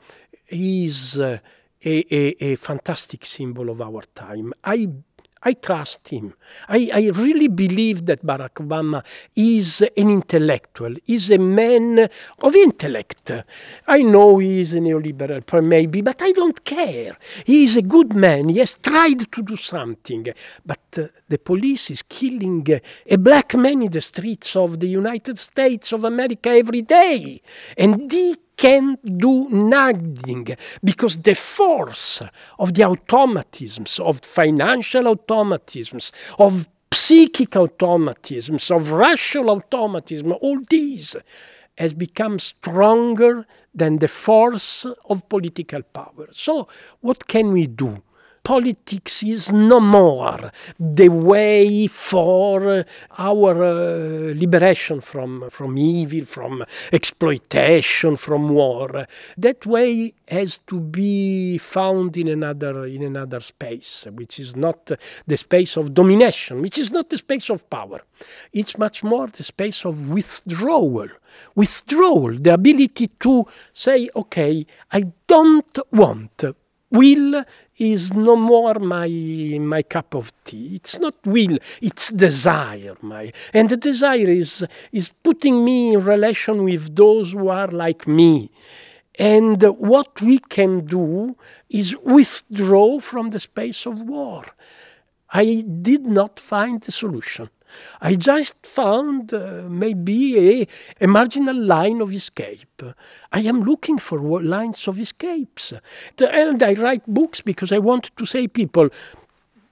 is 0.50 1.20
uh, 1.20 1.38
a, 1.86 2.16
a, 2.16 2.52
a 2.52 2.56
fantastic 2.56 3.26
symbol 3.26 3.70
of 3.70 3.82
our 3.82 4.02
time. 4.16 4.54
I 4.64 4.88
I 5.44 5.54
trust 5.54 6.10
him. 6.10 6.34
I, 6.68 6.90
I, 6.94 7.10
really 7.10 7.48
believe 7.48 8.06
that 8.08 8.26
Barack 8.26 8.56
Obama 8.56 9.04
is 9.36 9.82
an 9.82 10.10
intellectual, 10.10 10.96
is 11.08 11.32
a 11.32 11.38
man 11.38 12.08
of 12.42 12.56
intellect. 12.56 13.32
I 13.88 14.02
know 14.02 14.40
he 14.40 14.62
is 14.62 14.74
a 14.74 14.80
neoliberal, 14.80 15.64
maybe, 15.64 16.02
but 16.02 16.22
I 16.22 16.32
don't 16.32 16.64
care. 16.66 17.18
He 17.46 17.64
is 17.64 17.78
a 17.78 17.82
good 17.82 18.16
man. 18.16 18.50
He 18.50 18.60
has 18.60 18.78
tried 18.78 19.32
to 19.32 19.44
do 19.44 19.56
something. 19.56 20.28
But 20.66 20.80
uh, 20.98 21.08
the 21.28 21.38
police 21.38 21.92
is 21.92 22.02
killing 22.02 22.66
a 23.06 23.18
black 23.18 23.56
man 23.56 23.84
in 23.84 23.92
the 23.92 24.02
streets 24.02 24.56
of 24.56 24.80
the 24.80 24.88
United 24.88 25.38
States 25.38 25.92
of 25.92 26.04
America 26.04 26.50
every 26.50 26.82
day. 26.82 27.42
And 27.78 28.12
he 28.12 28.36
can 28.58 28.98
do 29.04 29.48
nothing 29.50 30.48
because 30.84 31.18
the 31.18 31.36
force 31.36 32.24
of 32.58 32.74
the 32.74 32.84
automatisms, 32.84 34.00
of 34.00 34.20
financial 34.24 35.04
automatisms, 35.04 36.12
of 36.40 36.68
psychic 36.92 37.52
automatisms, 37.52 38.72
of 38.72 38.92
rational 38.92 39.52
automatism, 39.52 40.34
all 40.42 40.60
these 40.70 41.16
has 41.78 41.94
become 41.94 42.40
stronger 42.40 43.46
than 43.74 44.00
the 44.00 44.08
force 44.08 44.86
of 45.08 45.30
political 45.30 45.84
power. 45.84 46.28
So, 46.34 46.68
what 47.02 47.28
can 47.28 47.54
we 47.54 47.68
do? 47.68 48.02
Politics 48.48 49.24
is 49.24 49.52
no 49.52 49.82
more 49.82 50.50
the 50.80 51.10
way 51.10 51.86
for 51.86 52.86
our 53.18 53.56
uh, 53.62 54.34
liberation 54.44 55.02
from, 55.02 55.50
from 55.50 55.78
evil, 55.78 56.24
from 56.24 56.64
exploitation, 56.94 58.16
from 58.16 58.48
war. 58.48 59.06
That 59.38 59.66
way 59.66 60.14
has 60.30 60.60
to 60.60 60.80
be 60.80 61.58
found 61.58 62.16
in 62.16 62.30
another, 62.30 62.86
in 62.86 63.04
another 63.04 63.42
space, 63.42 64.08
which 64.14 64.40
is 64.40 64.56
not 64.56 64.92
the 65.28 65.36
space 65.36 65.76
of 65.76 65.94
domination, 65.94 66.62
which 66.62 66.78
is 66.78 66.90
not 66.90 67.10
the 67.10 67.18
space 67.18 67.50
of 67.50 67.70
power. 67.70 68.00
It's 68.54 68.78
much 68.78 69.04
more 69.04 69.28
the 69.28 69.44
space 69.44 69.84
of 69.84 70.08
withdrawal. 70.08 71.10
Withdrawal, 71.54 72.32
the 72.32 72.54
ability 72.54 73.08
to 73.20 73.46
say, 73.74 74.10
okay, 74.16 74.66
I 74.94 75.12
don't 75.28 75.78
want 75.92 76.46
will 76.90 77.44
is 77.78 78.14
no 78.14 78.36
more 78.36 78.76
my 78.76 79.08
my 79.60 79.82
cup 79.84 80.16
of 80.16 80.32
tea. 80.44 80.76
It's 80.76 81.00
not 81.00 81.16
will 81.26 81.58
it's 81.82 82.12
desire 82.12 82.96
my. 83.02 83.32
And 83.54 83.70
the 83.70 83.78
desire 83.78 84.30
is 84.30 84.66
is 84.92 85.10
putting 85.24 85.64
me 85.64 85.94
in 85.94 86.04
relation 86.04 86.64
with 86.64 86.96
those 86.96 87.34
who 87.34 87.50
are 87.50 87.68
like 87.68 88.08
me. 88.08 88.50
And 89.20 89.62
what 89.64 90.22
we 90.22 90.38
can 90.38 90.86
do 90.86 91.36
is 91.70 91.96
withdraw 92.04 93.00
from 93.00 93.32
the 93.32 93.40
space 93.40 93.86
of 93.88 94.04
war. 94.04 94.46
I 95.32 95.66
did 95.82 96.06
not 96.06 96.40
find 96.40 96.82
the 96.82 96.92
solution 96.92 97.50
I 98.02 98.16
just 98.16 98.66
found 98.66 99.34
uh, 99.34 99.64
maybe 99.70 100.62
a, 100.62 100.68
a, 101.02 101.08
marginal 101.08 101.56
line 101.56 102.02
of 102.02 102.14
escape. 102.14 102.82
I 103.32 103.42
am 103.42 103.62
looking 103.62 103.98
for 104.00 104.20
lines 104.42 104.88
of 104.88 105.00
escapes. 105.00 105.74
And 106.20 106.62
I 106.62 106.74
write 106.74 107.06
books 107.08 107.42
because 107.42 107.72
I 107.72 107.80
want 107.80 108.12
to 108.16 108.26
say 108.26 108.48
people, 108.48 108.90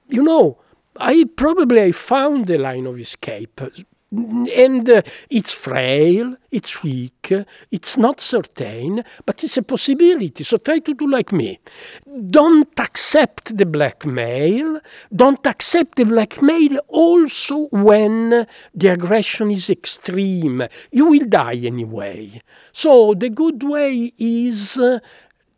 you 0.09 0.23
know, 0.23 0.57
I 0.97 1.25
probably 1.35 1.81
I 1.81 1.91
found 1.91 2.49
a 2.49 2.57
line 2.57 2.85
of 2.85 2.99
escape 2.99 3.61
and 4.15 4.89
uh, 4.89 5.01
it's 5.29 5.51
frail, 5.51 6.35
it's 6.51 6.83
weak, 6.83 7.33
it's 7.71 7.97
not 7.97 8.21
certain, 8.21 9.03
but 9.25 9.43
it's 9.43 9.57
a 9.57 9.63
possibility. 9.63 10.43
So 10.43 10.57
try 10.57 10.79
to 10.79 10.93
do 10.93 11.09
like 11.09 11.31
me. 11.31 11.59
Don't 12.29 12.79
accept 12.79 13.57
the 13.57 13.65
blackmail. 13.65 14.79
Don't 15.13 15.45
accept 15.45 15.97
the 15.97 16.05
blackmail 16.05 16.77
also 16.87 17.67
when 17.67 18.47
the 18.73 18.87
aggression 18.87 19.51
is 19.51 19.69
extreme. 19.69 20.65
You 20.91 21.05
will 21.07 21.25
die 21.27 21.61
anyway. 21.63 22.41
So 22.71 23.13
the 23.13 23.29
good 23.29 23.63
way 23.63 24.13
is. 24.17 24.77
Uh, 24.77 24.99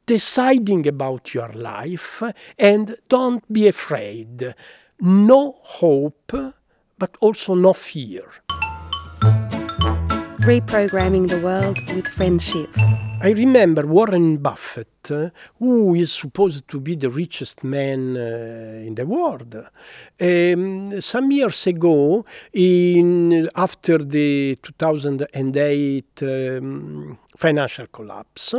deciding 0.08 0.88
about 0.88 1.34
your 1.34 1.50
life 1.50 2.24
and 2.58 2.96
don't 3.10 3.44
be 3.52 3.68
afraid. 3.68 4.56
No 5.02 5.58
hope 5.62 6.32
but 6.98 7.16
also 7.20 7.56
no 7.56 7.74
fear. 7.74 8.24
Reprogramming 10.42 11.28
the 11.28 11.42
world 11.42 11.78
with 11.94 12.08
friendship. 12.08 12.70
I 13.20 13.32
remember 13.32 13.88
Warren 13.88 14.38
Buffett, 14.38 15.10
uh, 15.10 15.32
who 15.58 15.96
is 15.96 16.14
supposed 16.14 16.68
to 16.68 16.80
be 16.80 16.96
the 16.96 17.10
richest 17.10 17.64
man 17.64 18.16
uh, 18.16 18.86
in 18.86 18.94
the 18.94 19.08
world. 19.08 19.56
Um, 20.22 21.02
some 21.02 21.32
years 21.32 21.66
ago, 21.66 22.24
in 22.54 23.50
after 23.56 23.98
the 23.98 24.60
2008 24.62 26.06
um, 26.22 27.18
financial 27.36 27.88
collapse, 27.88 28.54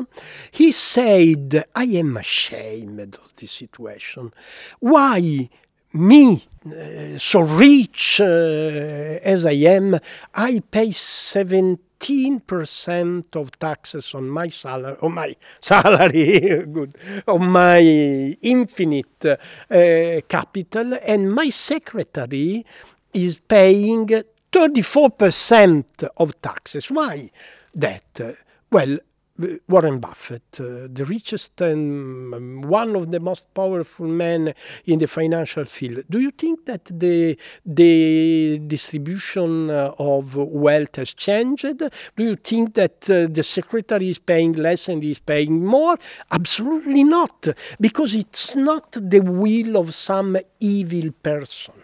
he 0.51 0.73
said, 0.73 1.65
"I 1.75 1.85
am 1.85 2.17
ashamed 2.17 3.15
of 3.15 3.37
this 3.37 3.53
situation. 3.53 4.33
Why?" 4.81 5.49
Me, 5.93 6.45
uh, 6.67 7.19
so 7.19 7.41
rich 7.41 8.21
uh, 8.21 8.25
as 8.25 9.45
I 9.45 9.53
am, 9.53 9.99
I 10.35 10.63
pay 10.71 10.91
70 10.91 11.83
15% 11.99 13.37
of 13.37 13.59
taxes 13.59 14.15
on 14.15 14.29
my 14.29 14.49
salary, 14.49 14.97
on 15.03 15.15
my 15.15 15.35
salary, 15.61 16.65
good, 16.67 16.97
on 17.27 17.49
my 17.49 17.81
infinite 18.43 19.25
uh, 19.25 19.37
capital, 20.29 20.95
and 21.07 21.33
my 21.33 21.49
secretary 21.49 22.65
is 23.13 23.39
paying 23.39 24.07
34% 24.53 26.09
of 26.17 26.41
taxes. 26.41 26.91
Why 26.91 27.31
that? 27.75 28.37
Well, 28.71 28.99
Warren 29.69 30.01
Buffett, 30.01 30.61
uh, 30.61 30.89
the 30.91 31.05
richest 31.05 31.61
and 31.61 32.35
um, 32.35 32.61
one 32.63 32.97
of 32.97 33.11
the 33.13 33.21
most 33.21 33.55
powerful 33.55 34.07
men 34.07 34.53
in 34.85 34.99
the 34.99 35.07
financial 35.07 35.65
field. 35.65 36.03
Do 36.11 36.19
you 36.19 36.33
think 36.33 36.67
that 36.67 36.87
the 36.87 37.39
the 37.65 38.59
distribution 38.67 39.71
uh, 39.71 39.93
of 39.99 40.35
wealth 40.35 40.97
has 40.97 41.15
changed? 41.15 41.79
Do 42.17 42.25
you 42.25 42.35
think 42.35 42.75
that 42.75 43.09
uh, 43.09 43.29
the 43.31 43.45
secretary 43.45 44.09
is 44.09 44.19
paying 44.19 44.55
less 44.55 44.89
and 44.89 45.05
is 45.05 45.21
paying 45.21 45.65
more? 45.65 45.97
Absolutely 46.33 47.05
not, 47.05 47.47
because 47.81 48.17
it's 48.17 48.57
not 48.57 48.91
the 48.91 49.21
will 49.21 49.77
of 49.77 49.95
some 49.95 50.37
evil 50.59 51.13
person 51.23 51.75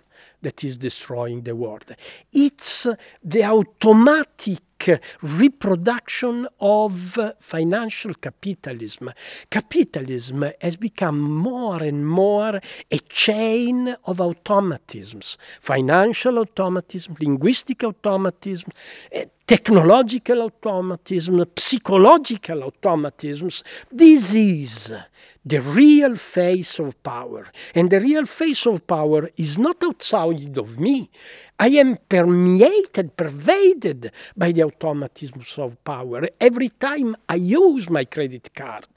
that 0.43 0.65
is 0.65 0.77
destroying 0.77 1.43
the 1.43 1.55
world. 1.55 1.95
It's 2.33 2.87
the 3.23 3.45
automatic 3.45 4.59
Uh, 4.89 4.99
reproduction 5.23 6.47
of 6.61 7.19
uh, 7.19 7.33
financial 7.41 8.13
capitalism. 8.15 9.11
Capitalism 9.51 10.45
has 10.61 10.77
become 10.77 11.21
more 11.21 11.83
and 11.83 12.07
more 12.07 12.61
a 12.91 12.99
chain 13.09 13.95
of 14.05 14.19
automatisms 14.19 15.37
financial 15.61 16.39
automatism, 16.39 17.17
linguistic 17.21 17.83
automatism, 17.85 18.71
technological 19.47 20.43
automatism, 20.43 21.45
psychological 21.57 22.63
automatisms. 22.63 23.63
This 23.91 24.35
is 24.35 24.95
the 25.45 25.61
real 25.61 26.17
face 26.17 26.79
of 26.79 27.03
power. 27.03 27.47
And 27.75 27.91
the 27.91 28.01
real 28.01 28.25
face 28.25 28.67
of 28.67 28.87
power 28.87 29.29
is 29.37 29.59
not 29.59 29.83
outside 29.85 30.57
of 30.57 30.81
me. 30.81 31.11
I 31.59 31.69
am 31.69 31.97
permeated, 32.09 33.17
pervaded 33.17 34.11
by 34.35 34.53
the 34.53 34.63
automatisms 34.63 35.59
of 35.59 35.83
power. 35.85 36.23
Every 36.41 36.71
time 36.71 37.15
I 37.29 37.35
use 37.35 37.91
my 37.91 38.07
credit 38.07 38.55
card, 38.55 38.89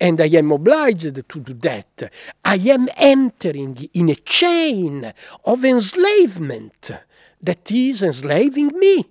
and 0.00 0.20
I 0.20 0.26
am 0.26 0.52
obliged 0.52 1.14
to 1.28 1.40
do 1.40 1.54
that, 1.54 2.10
I 2.42 2.56
am 2.56 2.88
entering 2.96 3.76
in 3.92 4.08
a 4.08 4.14
chain 4.14 5.12
of 5.44 5.64
enslavement 5.64 6.90
that 7.42 7.70
is 7.70 8.02
enslaving 8.02 8.68
me 8.78 9.04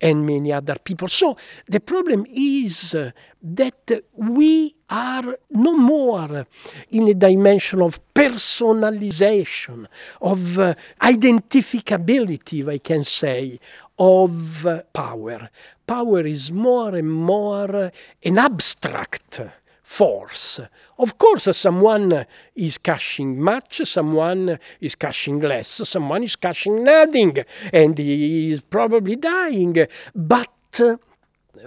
and 0.00 0.26
many 0.26 0.52
other 0.52 0.76
people. 0.82 1.08
So 1.08 1.36
the 1.66 1.80
problem 1.80 2.26
is 2.30 2.96
that 3.42 4.02
we 4.14 4.74
are 4.90 5.36
no 5.50 5.76
more 5.76 6.46
in 6.90 7.08
a 7.08 7.14
dimension 7.14 7.82
of 7.82 8.00
personalization, 8.14 9.86
of 10.20 10.58
uh, 10.58 10.74
identificability, 11.00 12.60
if 12.60 12.68
I 12.68 12.78
can 12.78 13.04
say, 13.04 13.58
of 13.98 14.66
uh, 14.66 14.82
power. 14.92 15.50
Power 15.86 16.20
is 16.20 16.52
more 16.52 16.94
and 16.94 17.10
more 17.10 17.90
an 18.24 18.38
abstract 18.38 19.40
force. 19.86 20.60
Of 20.98 21.16
course, 21.16 21.56
someone 21.56 22.26
is 22.56 22.76
cashing 22.76 23.40
much, 23.40 23.82
someone 23.84 24.58
is 24.80 24.96
cashing 24.96 25.38
less, 25.38 25.68
someone 25.88 26.24
is 26.24 26.34
cashing 26.34 26.82
nothing, 26.82 27.38
and 27.72 27.96
he 27.96 28.50
is 28.50 28.60
probably 28.62 29.14
dying. 29.14 29.86
But 30.12 30.80
uh, 30.80 30.96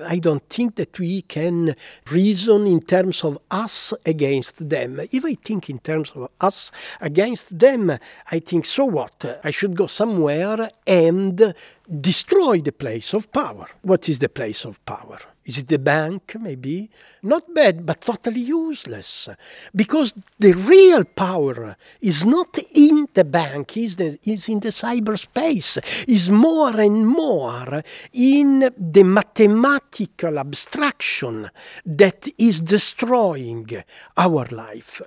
I 0.06 0.20
don't 0.20 0.46
think 0.50 0.76
that 0.76 1.00
we 1.00 1.22
can 1.22 1.76
reason 2.12 2.68
in 2.68 2.82
terms 2.82 3.24
of 3.24 3.40
us 3.50 3.94
against 4.06 4.70
them. 4.70 5.00
If 5.12 5.24
I 5.24 5.36
think 5.36 5.70
in 5.70 5.80
terms 5.80 6.12
of 6.12 6.30
us 6.42 6.72
against 7.00 7.58
them, 7.58 7.98
I 8.30 8.40
think, 8.40 8.66
so 8.66 8.86
what? 8.86 9.40
I 9.46 9.52
should 9.52 9.78
go 9.78 9.88
somewhere 9.88 10.70
and 10.86 11.54
destroy 12.02 12.60
the 12.60 12.74
place 12.74 13.14
of 13.14 13.32
power. 13.32 13.68
What 13.82 14.10
is 14.10 14.20
the 14.20 14.30
place 14.30 14.66
of 14.66 14.84
power? 14.86 15.20
Is 15.50 15.58
it 15.58 15.68
the 15.68 15.80
bank, 15.80 16.36
maybe? 16.40 16.92
Not 17.24 17.52
bad, 17.56 17.84
but 17.84 18.02
totally 18.02 18.42
useless. 18.42 19.30
Because 19.76 20.14
the 20.38 20.54
real 20.54 21.04
power 21.06 21.76
is 22.02 22.24
not 22.24 22.56
in 22.76 23.08
the 23.12 23.24
bank, 23.24 23.76
is, 23.76 23.96
the, 23.96 24.20
is 24.26 24.48
in 24.48 24.60
the 24.60 24.70
cyberspace, 24.70 26.06
is 26.08 26.30
more 26.30 26.80
and 26.80 27.08
more 27.08 27.82
in 28.14 28.60
the 28.78 29.04
mathematical 29.04 30.38
abstraction 30.38 31.50
that 31.84 32.28
is 32.38 32.62
destroying 32.62 33.84
our 34.18 34.46
life. 34.52 35.02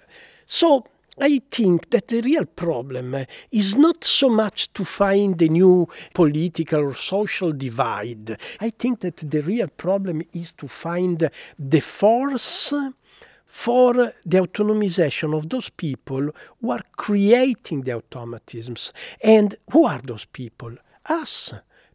So 0.45 0.85
I 1.20 1.40
think 1.51 1.90
that 1.90 2.09
the 2.09 2.22
real 2.22 2.46
problem 2.46 3.14
is 3.51 3.77
not 3.77 4.03
so 4.03 4.31
much 4.31 4.72
to 4.72 4.85
find 4.85 5.40
a 5.42 5.48
new 5.48 5.87
political 6.14 6.81
or 6.81 6.94
social 6.94 7.53
divide. 7.53 8.38
I 8.61 8.70
think 8.70 9.01
that 9.01 9.18
the 9.18 9.42
real 9.42 9.68
problem 9.68 10.22
is 10.33 10.53
to 10.55 10.68
find 10.68 11.31
the 11.59 11.81
force 11.81 12.72
for 13.46 13.92
the 13.92 14.38
autonomization 14.38 15.37
of 15.37 15.51
those 15.51 15.68
people 15.68 16.31
who 16.61 16.70
are 16.70 16.85
creating 16.96 17.83
the 17.83 17.92
automatisms. 17.92 18.92
And 19.22 19.55
who 19.70 19.85
are 19.85 20.01
those 20.01 20.25
people? 20.25 20.75
Us. 21.05 21.53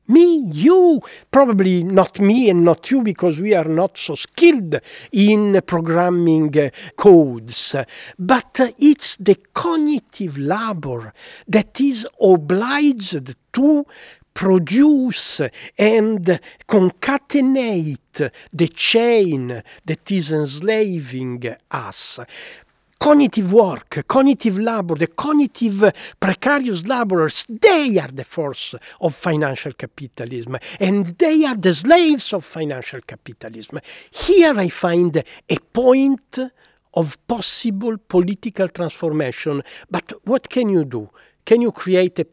Me, 0.08 0.38
you, 0.54 1.02
probably 1.30 1.84
not 1.84 2.20
me 2.20 2.50
and 2.50 2.63
not 2.63 2.89
you 2.89 3.04
because 3.04 3.39
we 3.39 3.54
are 3.54 3.67
not 3.67 3.98
so 3.98 4.15
skilled 4.15 4.80
in 5.12 5.62
programming 5.65 6.58
uh, 6.58 6.70
codes, 6.96 7.76
but 8.17 8.60
uh, 8.60 8.67
it's 8.80 9.17
the 9.17 9.36
cognitive 9.54 10.38
labor 10.38 11.13
that 11.48 11.82
is 11.82 12.08
obliged 12.22 13.36
to 13.52 13.86
produce 14.34 15.41
and 15.78 16.39
concatenate 16.67 18.32
the 18.54 18.67
chain 18.67 19.63
that 19.84 20.12
is 20.12 20.32
enslaving 20.32 21.56
us 21.72 22.20
cognitive 23.00 23.54
work, 23.54 24.04
cognitive 24.08 24.60
labor, 24.60 24.96
the 24.96 25.08
cognitive 25.08 25.92
precarious 26.20 26.86
laborers, 26.86 27.46
they 27.48 27.98
are 28.00 28.12
the 28.12 28.24
force 28.24 28.76
of 29.02 29.16
financial 29.16 29.74
capitalism 29.74 30.58
and 30.80 31.06
they 31.18 31.46
are 31.46 31.56
the 31.56 31.74
slaves 31.74 32.34
of 32.34 32.44
financial 32.44 33.02
capitalism. 33.02 33.80
Here 34.12 34.58
I 34.58 34.70
find 34.70 35.16
a 35.18 35.58
point 35.74 36.40
of 36.94 37.28
possible 37.28 37.98
political 37.98 38.68
transformation, 38.70 39.62
but 39.90 40.12
what 40.26 40.50
can 40.50 40.70
you 40.70 40.86
do? 40.86 41.10
Can 41.46 41.62
you 41.62 41.72
create 41.72 42.20
a 42.20 42.26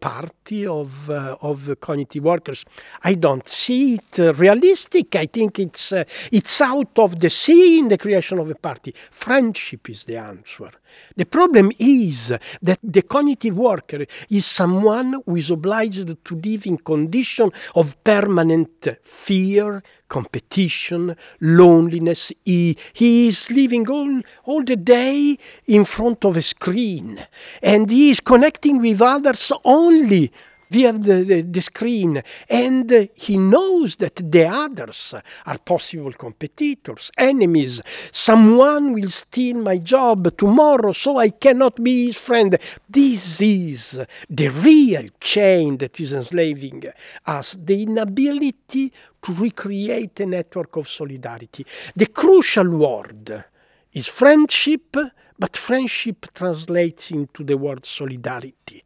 party 0.44 0.66
of, 0.66 1.10
uh, 1.10 1.36
of 1.40 1.80
cognitive 1.80 2.22
workers? 2.22 2.64
I 3.02 3.14
don't 3.14 3.48
see 3.48 3.94
it 3.94 4.20
uh, 4.20 4.34
realistic. 4.34 5.16
I 5.16 5.26
think 5.26 5.58
it's, 5.58 5.92
uh, 5.92 6.04
it's 6.30 6.60
out 6.60 6.98
of 6.98 7.18
the 7.18 7.30
scene, 7.30 7.88
the 7.88 7.98
creation 7.98 8.38
of 8.38 8.50
a 8.50 8.54
party. 8.54 8.94
Friendship 9.10 9.88
is 9.88 10.04
the 10.04 10.18
answer. 10.18 10.70
The 11.16 11.26
problem 11.26 11.72
is 11.78 12.32
that 12.62 12.78
the 12.82 13.02
cognitive 13.02 13.56
worker 13.56 14.04
is 14.30 14.46
someone 14.46 15.20
who 15.24 15.36
is 15.36 15.50
obliged 15.50 16.24
to 16.24 16.34
live 16.36 16.66
in 16.66 16.78
condition 16.78 17.50
of 17.74 17.96
permanent 18.04 18.88
fear, 19.02 19.82
competition, 20.08 21.16
loneliness. 21.40 22.32
He, 22.44 22.76
he 22.92 23.28
is 23.28 23.50
living 23.50 23.88
all, 23.88 24.20
all 24.44 24.62
the 24.62 24.76
day 24.76 25.36
in 25.66 25.84
front 25.84 26.24
of 26.24 26.36
a 26.36 26.42
screen 26.42 27.18
and 27.62 27.90
he 27.90 28.10
is 28.10 28.20
connecting 28.20 28.80
with 28.80 29.00
others 29.00 29.50
only 29.64 30.30
via 30.74 30.92
the, 30.92 31.22
the, 31.30 31.42
the 31.42 31.62
screen, 31.62 32.20
and 32.48 33.08
he 33.14 33.36
knows 33.36 33.96
that 33.96 34.16
the 34.16 34.46
others 34.46 35.14
are 35.46 35.58
possible 35.58 36.12
competitors, 36.12 37.12
enemies. 37.16 37.80
Someone 38.10 38.92
will 38.92 39.08
steal 39.08 39.58
my 39.70 39.78
job 39.78 40.36
tomorrow, 40.36 40.92
so 40.92 41.18
I 41.18 41.30
cannot 41.30 41.82
be 41.82 42.06
his 42.06 42.18
friend. 42.18 42.58
This 42.88 43.40
is 43.40 44.04
the 44.28 44.48
real 44.48 45.06
chain 45.20 45.76
that 45.78 46.00
is 46.00 46.12
enslaving 46.12 46.84
us, 47.26 47.56
the 47.58 47.82
inability 47.84 48.92
to 49.22 49.32
recreate 49.34 50.18
a 50.20 50.26
network 50.26 50.76
of 50.76 50.88
solidarity. 50.88 51.64
The 51.94 52.06
crucial 52.06 52.68
word 52.68 53.44
is 53.92 54.08
friendship, 54.08 54.96
but 55.38 55.56
friendship 55.56 56.26
translates 56.34 57.10
into 57.12 57.44
the 57.44 57.56
word 57.56 57.86
solidarity. 57.86 58.82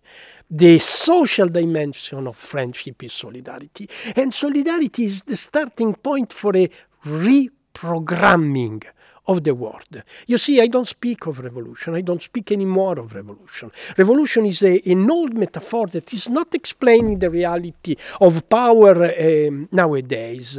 The 0.51 0.79
social 0.79 1.49
dimension 1.49 2.27
of 2.27 2.37
friendship 2.37 3.03
is 3.03 3.13
solidarity, 3.13 3.89
and 4.17 4.33
solidarity 4.33 5.05
is 5.05 5.23
the 5.23 5.37
starting 5.37 5.95
point 5.95 6.33
for 6.33 6.57
a 6.57 6.71
reprogramming 7.05 8.83
of 9.27 9.45
the 9.45 9.55
world. 9.55 10.03
You 10.27 10.39
see, 10.39 10.59
I 10.61 10.69
don't 10.69 10.89
speak 10.89 11.27
of 11.27 11.39
revolution. 11.39 11.95
I 11.95 12.01
don't 12.01 12.23
speak 12.23 12.51
anymore 12.51 12.99
of 12.99 13.15
revolution. 13.15 13.71
Revolution 13.97 14.47
is 14.47 14.63
a, 14.63 14.81
an 14.91 15.11
old 15.11 15.35
metaphor 15.37 15.87
that 15.89 16.13
is 16.15 16.31
not 16.31 16.55
explaining 16.55 17.19
the 17.19 17.29
reality 17.29 17.95
of 18.21 18.49
power 18.49 19.05
um, 19.05 19.69
nowadays. 19.71 20.59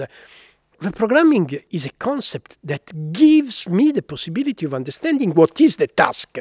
Reprogramming 0.79 1.63
is 1.71 1.87
a 1.87 1.91
concept 1.91 2.59
that 2.63 3.11
gives 3.11 3.67
me 3.67 3.91
the 3.91 4.03
possibility 4.03 4.67
of 4.67 4.75
understanding 4.75 5.31
what 5.31 5.59
is 5.59 5.75
the 5.75 5.87
task, 5.87 6.37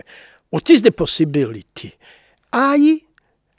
what 0.50 0.68
is 0.68 0.82
the 0.82 0.92
possibility. 0.92 1.94
I 2.52 3.02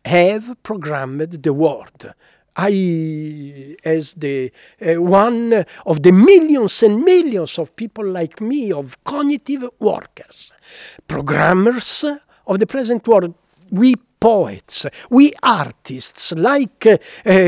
have 0.05 0.61
programmed 0.63 1.21
the 1.31 1.53
world. 1.53 2.13
I, 2.57 3.77
as 3.85 4.15
the 4.15 4.51
uh, 4.81 5.01
one 5.01 5.65
of 5.85 6.03
the 6.03 6.11
millions 6.11 6.83
and 6.83 7.03
millions 7.03 7.57
of 7.57 7.73
people 7.75 8.05
like 8.05 8.41
me, 8.41 8.71
of 8.73 9.01
cognitive 9.05 9.69
workers, 9.79 10.51
programmers 11.07 12.03
of 12.47 12.59
the 12.59 12.67
present 12.67 13.07
world, 13.07 13.33
we 13.71 13.95
poets, 14.19 14.85
we 15.09 15.33
artists, 15.41 16.33
like 16.33 16.85
uh, 16.85 16.97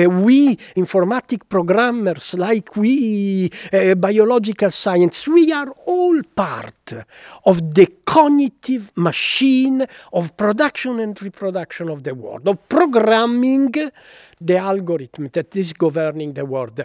we 0.10 0.56
informatic 0.76 1.48
programmers, 1.50 2.34
like 2.36 2.76
we 2.76 3.50
uh, 3.74 3.96
biological 3.96 4.72
science, 4.72 5.28
we 5.28 5.52
are 5.52 5.70
all 5.86 6.22
part 6.36 6.94
of 7.46 7.74
the 7.74 7.88
cognitive 8.06 8.92
machine 8.96 9.86
of 10.14 10.36
production 10.38 11.00
and 11.00 11.22
reproduction 11.22 11.90
of 11.90 12.04
the 12.04 12.16
world, 12.16 12.48
of 12.48 12.70
programming 12.70 13.74
the 14.40 14.58
algorithm 14.58 15.30
that 15.34 15.56
is 15.56 15.74
governing 15.74 16.34
the 16.34 16.46
world. 16.46 16.84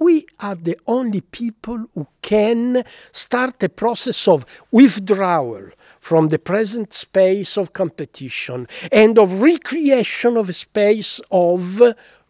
We 0.00 0.26
are 0.38 0.54
the 0.54 0.78
only 0.86 1.20
people 1.20 1.86
who 1.94 2.06
can 2.22 2.84
start 3.10 3.62
a 3.62 3.68
process 3.68 4.28
of 4.28 4.46
withdrawal 4.70 5.70
from 6.00 6.28
the 6.28 6.38
present 6.38 6.92
space 6.92 7.56
of 7.56 7.72
competition 7.72 8.66
and 8.90 9.18
of 9.18 9.42
recreation 9.42 10.36
of 10.36 10.48
a 10.48 10.52
space 10.52 11.20
of 11.30 11.80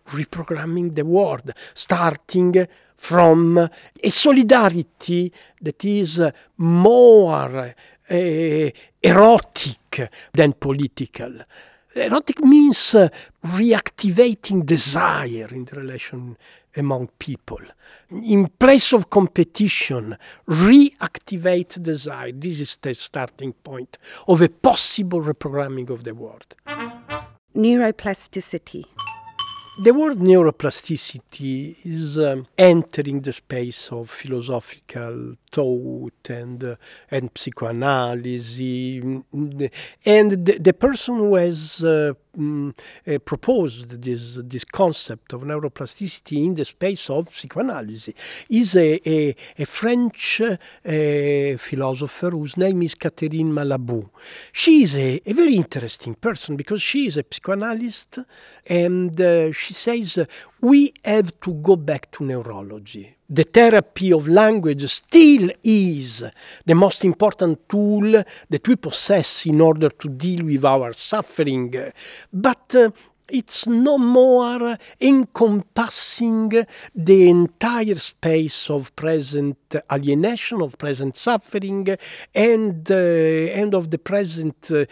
reprogramming 0.08 0.94
the 0.94 1.04
world, 1.04 1.52
starting 1.74 2.66
from 2.96 3.58
a 3.58 4.10
solidarity 4.10 5.32
that 5.60 5.84
is 5.84 6.20
more 6.56 7.74
uh, 8.10 8.70
erotic 9.02 10.10
than 10.32 10.52
political. 10.54 11.32
Erotic 11.94 12.40
means 12.40 12.94
uh, 12.94 13.08
reactivating 13.44 14.64
desire 14.64 15.48
in 15.50 15.64
the 15.64 15.76
relation 15.76 16.36
among 16.78 17.08
people. 17.18 17.60
In 18.10 18.48
place 18.58 18.92
of 18.92 19.10
competition, 19.10 20.16
reactivate 20.48 21.82
desire. 21.82 22.32
This 22.32 22.60
is 22.60 22.78
the 22.80 22.94
starting 22.94 23.52
point 23.52 23.98
of 24.26 24.40
a 24.40 24.48
possible 24.48 25.20
reprogramming 25.20 25.90
of 25.90 26.04
the 26.04 26.14
world. 26.14 26.54
Neuroplasticity. 27.54 28.84
The 29.80 29.94
word 29.94 30.18
neuroplasticity 30.18 31.86
is 31.86 32.18
um, 32.18 32.46
entering 32.58 33.20
the 33.20 33.32
space 33.32 33.92
of 33.92 34.10
philosophical 34.10 35.34
thought 35.52 36.30
and 36.30 36.64
uh, 36.64 36.74
and 37.12 37.30
psychoanalysis, 37.32 38.58
and 40.04 40.32
the, 40.44 40.58
the 40.58 40.72
person 40.72 41.18
who 41.18 41.36
has 41.36 41.84
uh, 41.84 42.14
mm, 42.38 42.72
uh, 43.06 43.18
proposed 43.18 44.02
this 44.02 44.40
this 44.44 44.64
concept 44.64 45.32
of 45.32 45.42
neuroplasticity 45.42 46.44
in 46.44 46.54
the 46.54 46.64
space 46.64 47.10
of 47.10 47.34
psychoanalysis 47.34 48.14
is 48.48 48.76
a, 48.76 49.00
a, 49.08 49.34
a 49.58 49.66
French 49.66 50.40
uh, 50.40 50.56
philosopher 51.58 52.30
whose 52.30 52.56
name 52.56 52.82
is 52.82 52.94
Catherine 52.94 53.52
Malabou. 53.52 54.08
She 54.52 54.82
is 54.82 54.96
a, 54.96 55.20
a, 55.26 55.32
very 55.32 55.56
interesting 55.56 56.14
person 56.14 56.56
because 56.56 56.82
she 56.82 57.06
is 57.06 57.16
a 57.16 57.24
psychoanalyst 57.30 58.18
and 58.68 59.20
uh, 59.20 59.52
she 59.52 59.74
says 59.74 60.26
we 60.60 60.92
have 61.04 61.38
to 61.40 61.54
go 61.54 61.76
back 61.76 62.10
to 62.10 62.24
neurology 62.24 63.18
the 63.28 63.44
therapy 63.44 64.12
of 64.12 64.26
language 64.26 64.84
still 64.86 65.50
is 65.62 66.24
the 66.64 66.74
most 66.74 67.04
important 67.04 67.68
tool 67.68 68.22
that 68.48 68.66
we 68.66 68.76
possess 68.76 69.44
in 69.44 69.60
order 69.60 69.90
to 69.90 70.08
deal 70.08 70.46
with 70.46 70.64
our 70.64 70.94
suffering. 70.94 71.74
But 72.32 72.74
uh, 72.74 72.90
it's 73.28 73.66
no 73.66 73.98
more 73.98 74.78
encompassing 75.00 76.64
the 76.94 77.28
entire 77.28 77.96
space 77.96 78.70
of 78.70 78.96
present 78.96 79.58
alienation, 79.92 80.62
of 80.62 80.78
present 80.78 81.18
suffering, 81.18 81.86
and, 82.34 82.90
uh, 82.90 82.94
and 82.94 83.74
of 83.74 83.90
the 83.90 83.98
present 83.98 84.70
uh, 84.70 84.86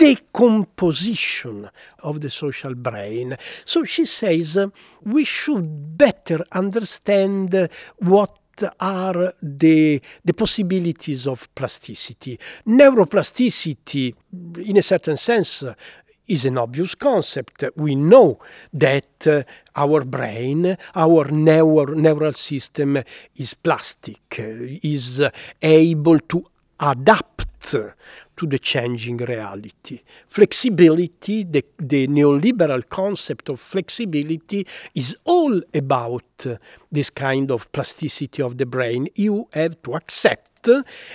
decomposition 0.00 1.68
of 2.04 2.20
the 2.20 2.30
social 2.30 2.74
brain. 2.74 3.36
So 3.66 3.84
she 3.84 4.06
says 4.06 4.56
uh, 4.56 4.68
we 5.04 5.24
should 5.24 5.98
better 5.98 6.40
understand 6.52 7.54
uh, 7.54 7.68
what 7.98 8.36
are 8.80 9.32
the, 9.42 10.00
the 10.24 10.34
possibilities 10.34 11.26
of 11.26 11.54
plasticity. 11.54 12.38
Neuroplasticity, 12.66 14.14
in 14.66 14.76
a 14.78 14.82
certain 14.82 15.16
sense, 15.16 15.62
uh, 15.62 15.74
is 16.28 16.44
an 16.46 16.58
obvious 16.58 16.94
concept. 16.94 17.64
We 17.76 17.94
know 17.94 18.38
that 18.72 19.26
uh, 19.26 19.42
our 19.76 20.04
brain, 20.04 20.76
our 20.94 21.24
neur- 21.26 21.94
neural 21.94 22.34
system 22.34 22.98
is 23.36 23.54
plastic, 23.54 24.38
is 24.38 25.22
able 25.60 26.20
to 26.20 26.44
adapt 26.78 27.74
to 28.40 28.46
the 28.46 28.58
changing 28.58 29.18
reality. 29.18 30.00
Flexibility, 30.26 31.44
the, 31.44 31.62
the 31.78 32.06
neoliberal 32.06 32.88
concept 32.88 33.50
of 33.50 33.60
flexibility, 33.60 34.66
is 34.94 35.14
all 35.24 35.60
about 35.74 36.46
this 36.90 37.10
kind 37.10 37.50
of 37.50 37.70
plasticity 37.70 38.40
of 38.42 38.56
the 38.56 38.64
brain. 38.64 39.08
You 39.14 39.46
have 39.52 39.82
to 39.82 39.94
accept 39.94 40.70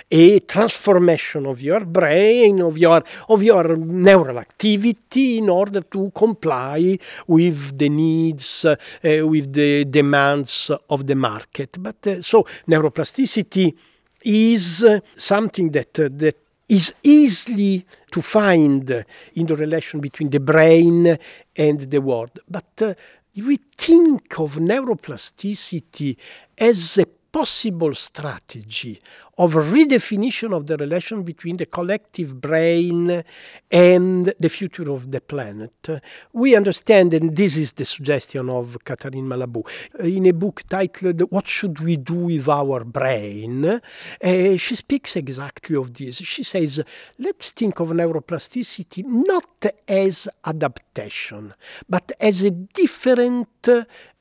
a 0.08 0.38
transformation 0.40 1.46
of 1.46 1.60
your 1.60 1.84
brain, 1.84 2.60
of 2.62 2.78
your, 2.78 3.02
of 3.28 3.42
your 3.42 3.76
neural 3.76 4.38
activity 4.38 5.38
in 5.38 5.48
order 5.48 5.80
to 5.80 6.12
comply 6.12 6.96
with 7.26 7.76
the 7.76 7.88
needs, 7.88 8.64
uh, 8.64 8.76
with 9.02 9.52
the 9.52 9.84
demands 9.84 10.70
of 10.90 11.04
the 11.04 11.16
market. 11.16 11.76
But 11.80 12.06
uh, 12.06 12.22
so 12.22 12.46
neuroplasticity 12.68 13.74
is 14.22 14.84
uh, 14.84 15.00
something 15.16 15.70
that, 15.70 15.98
uh, 15.98 16.08
that 16.12 16.45
is 16.68 16.92
easily 17.02 17.86
to 18.10 18.20
find 18.20 19.04
in 19.34 19.46
the 19.46 19.56
relation 19.56 20.00
between 20.00 20.30
the 20.30 20.40
brain 20.40 21.16
and 21.56 21.80
the 21.80 22.00
world. 22.00 22.38
But 22.48 22.82
uh, 22.82 22.94
if 23.34 23.46
we 23.46 23.58
think 23.76 24.38
of 24.38 24.56
neuroplasticity 24.56 26.16
as 26.58 26.98
a 26.98 27.06
possible 27.36 27.94
strategy 27.94 28.98
of 29.36 29.52
redefinition 29.52 30.54
of 30.54 30.66
the 30.66 30.74
relation 30.78 31.22
between 31.22 31.54
the 31.58 31.66
collective 31.66 32.40
brain 32.40 33.22
and 33.70 34.32
the 34.40 34.48
future 34.48 34.90
of 34.90 35.10
the 35.10 35.20
planet. 35.20 35.86
We 36.32 36.56
understand, 36.56 37.12
and 37.12 37.36
this 37.36 37.58
is 37.58 37.74
the 37.74 37.84
suggestion 37.84 38.48
of 38.48 38.78
Catherine 38.82 39.28
Malabou, 39.28 39.68
in 40.00 40.24
a 40.24 40.32
book 40.32 40.62
titled 40.66 41.20
What 41.30 41.46
Should 41.46 41.78
We 41.80 41.98
Do 41.98 42.14
with 42.14 42.48
Our 42.48 42.84
Brain? 42.84 43.66
Uh, 43.66 44.56
she 44.56 44.74
speaks 44.74 45.16
exactly 45.16 45.76
of 45.76 45.92
this. 45.92 46.16
She 46.16 46.42
says, 46.42 46.82
let's 47.18 47.52
think 47.52 47.78
of 47.80 47.90
neuroplasticity 47.90 49.04
not 49.04 49.55
as 49.88 50.28
adaptation, 50.44 51.52
but 51.88 52.12
as 52.20 52.42
a 52.42 52.50
different 52.50 53.68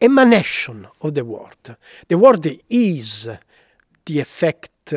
emanation 0.02 0.88
of 1.02 1.14
the 1.14 1.26
world. 1.26 1.76
The 2.08 2.18
world 2.18 2.48
is 2.70 3.30
the 4.06 4.20
effect 4.20 4.94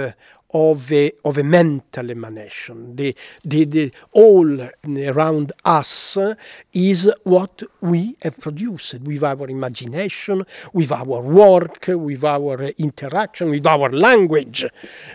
of 0.51 0.92
a, 0.92 1.12
of 1.24 1.37
a 1.38 1.42
mental 1.42 2.11
emanation. 2.11 2.96
The, 2.96 3.14
the, 3.44 3.64
the 3.64 3.92
all 4.12 4.68
around 4.96 5.53
us 5.64 6.16
is 6.72 7.12
what 7.24 7.62
we 7.81 8.16
have 8.22 8.38
produced 8.38 9.01
with 9.01 9.22
our 9.22 9.48
imagination, 9.48 10.44
with 10.72 10.92
our 10.92 11.20
work, 11.20 11.87
with 11.88 12.24
our 12.24 12.62
interaction, 12.79 13.51
with 13.51 13.66
our 13.66 13.90
language. 13.90 14.64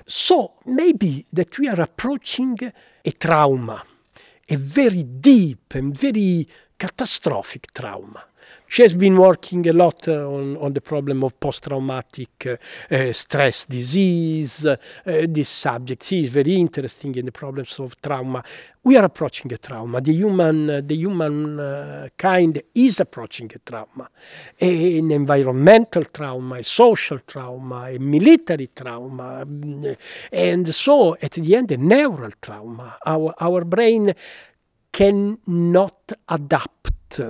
So 0.06 0.54
maybe 0.66 1.26
that 1.34 1.58
we 1.58 1.68
are 1.68 1.82
approaching 1.82 2.60
a 3.04 3.12
trauma, 3.12 3.84
a 4.50 4.56
very 4.56 5.04
deep 5.04 5.74
and 5.76 5.98
very 5.98 6.48
catastrophic 6.78 7.74
trauma. 7.74 8.26
She 8.74 8.82
has 8.82 8.96
been 8.96 9.18
working 9.18 9.68
a 9.70 9.72
lot 9.72 10.08
uh, 10.08 10.28
on, 10.28 10.58
on 10.58 10.74
the 10.74 10.82
problem 10.82 11.24
of 11.24 11.40
post-traumatic 11.40 12.48
uh, 12.48 12.58
uh, 12.90 13.14
stress 13.14 13.68
disease. 13.68 14.66
This 15.06 15.50
subject, 15.50 16.12
is 16.12 16.32
very 16.32 16.56
interesting 16.56 17.14
in 17.14 17.26
the 17.26 17.32
problems 17.32 17.80
of 17.80 18.02
trauma. 18.02 18.44
We 18.84 18.98
are 18.98 19.06
approaching 19.06 19.54
a 19.54 19.60
trauma. 19.60 20.02
The 20.02 20.14
human, 20.14 20.88
the 20.88 20.96
human 20.96 22.10
kind 22.18 22.64
is 22.74 23.00
approaching 23.00 23.52
a 23.54 23.60
trauma, 23.60 24.10
an 24.60 25.12
environmental 25.12 26.06
trauma, 26.06 26.56
a 26.56 26.64
social 26.64 27.20
trauma, 27.20 27.92
a 27.92 28.00
military 28.00 28.72
trauma, 28.76 29.46
mm, 29.46 29.96
and 30.32 30.74
so 30.74 31.16
at 31.22 31.34
the 31.34 31.56
end, 31.56 31.72
a 31.74 31.78
neural 31.78 32.32
trauma. 32.42 32.98
Our 33.06 33.36
our 33.40 33.66
brain 33.66 34.16
cannot 34.92 36.12
adapt 36.28 37.22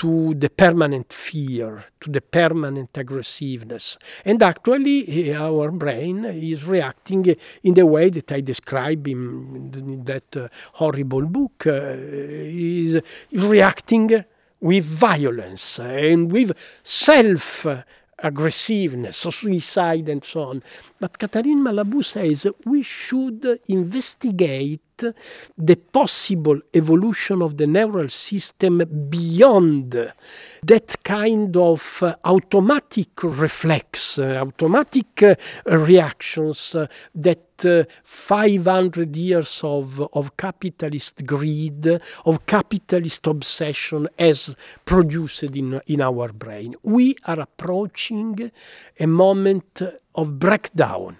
to 0.00 0.32
the 0.32 0.48
permanent 0.48 1.12
fear, 1.12 1.84
to 2.00 2.08
the 2.08 2.22
permanent 2.22 2.96
aggressiveness. 2.96 3.98
And 4.24 4.42
actually, 4.42 5.28
eh, 5.28 5.36
our 5.36 5.70
brain 5.70 6.24
is 6.24 6.64
reacting 6.64 7.26
in 7.62 7.74
the 7.74 7.84
way 7.84 8.08
that 8.08 8.32
I 8.32 8.40
describe 8.40 9.06
in, 9.06 10.02
that 10.06 10.34
uh, 10.38 10.48
horrible 10.72 11.26
book, 11.26 11.64
is, 11.66 13.02
is 13.30 13.44
reacting 13.44 14.24
with 14.58 14.84
violence 14.86 15.78
and 15.80 16.32
with 16.32 16.56
self 16.82 17.66
aggressiveness, 18.22 19.18
suicide, 19.18 20.08
and 20.08 20.24
so 20.24 20.40
on. 20.44 20.62
But 20.98 21.18
Catherine 21.18 21.60
Malabou 21.60 22.02
says 22.02 22.46
we 22.64 22.82
should 22.82 23.60
investigate 23.68 24.89
the 25.56 25.76
possible 25.76 26.58
evolution 26.74 27.42
of 27.42 27.56
the 27.56 27.66
neural 27.66 28.08
system 28.08 28.82
beyond 29.08 30.12
that 30.62 30.96
kind 31.02 31.56
of 31.56 32.02
uh, 32.02 32.14
automatic 32.24 33.22
reflex, 33.22 34.18
uh, 34.18 34.42
automatic 34.46 35.22
uh, 35.22 35.34
reactions 35.66 36.76
that 37.14 37.64
uh, 37.64 37.84
500 38.02 39.16
years 39.16 39.60
of, 39.62 40.00
of 40.14 40.36
capitalist 40.36 41.26
greed, 41.26 41.86
of 42.24 42.46
capitalist 42.46 43.26
obsession 43.26 44.08
has 44.18 44.56
produced 44.84 45.42
in, 45.42 45.80
in 45.86 46.00
our 46.00 46.32
brain. 46.32 46.74
We 46.82 47.16
are 47.24 47.40
approaching 47.40 48.50
a 48.98 49.06
moment 49.06 49.82
of 50.14 50.38
breakdown. 50.38 51.18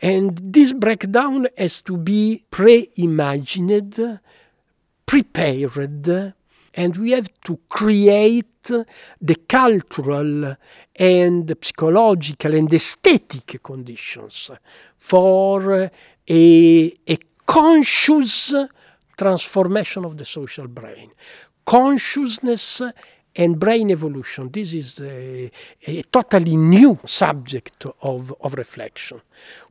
And 0.00 0.38
this 0.40 0.72
breakdown 0.72 1.48
has 1.56 1.82
to 1.82 1.96
be 1.96 2.44
pre-imagined, 2.50 4.20
prepared, 5.06 6.34
and 6.74 6.96
we 6.96 7.10
have 7.12 7.28
to 7.44 7.58
create 7.68 8.62
the 9.20 9.34
cultural 9.48 10.56
and 10.94 11.56
psychological 11.60 12.54
and 12.54 12.72
aesthetic 12.72 13.60
conditions 13.62 14.50
for 14.96 15.90
a, 16.28 16.92
a 17.08 17.18
conscious 17.46 18.54
transformation 19.16 20.04
of 20.04 20.16
the 20.16 20.24
social 20.24 20.68
brain. 20.68 21.10
Consciousness 21.64 22.82
and 23.38 23.58
brain 23.58 23.90
evolution. 23.90 24.50
This 24.50 24.74
is 24.74 25.00
a, 25.00 25.50
a 25.86 26.02
totally 26.02 26.56
new 26.56 26.98
subject 27.04 27.86
of, 28.02 28.34
of 28.40 28.54
reflection. 28.54 29.22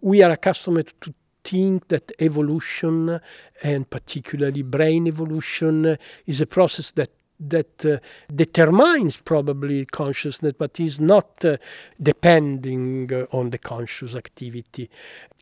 We 0.02 0.24
are 0.24 0.32
accustomed 0.32 0.94
to 1.02 1.14
think 1.44 1.88
that 1.90 2.12
evolution, 2.20 3.20
and 3.62 3.90
particularly 3.90 4.64
brain 4.64 5.08
evolution, 5.08 5.98
is 6.26 6.42
a 6.42 6.48
process 6.48 6.92
that 6.92 7.12
that 7.40 7.86
uh, 7.86 8.00
determines 8.34 9.18
probably 9.18 9.86
consciousness, 9.86 10.54
but 10.58 10.80
is 10.80 11.00
not 11.00 11.44
uh, 11.46 11.58
depending 12.02 13.12
uh, 13.14 13.26
on 13.32 13.50
the 13.52 13.58
conscious 13.58 14.16
activity. 14.16 14.90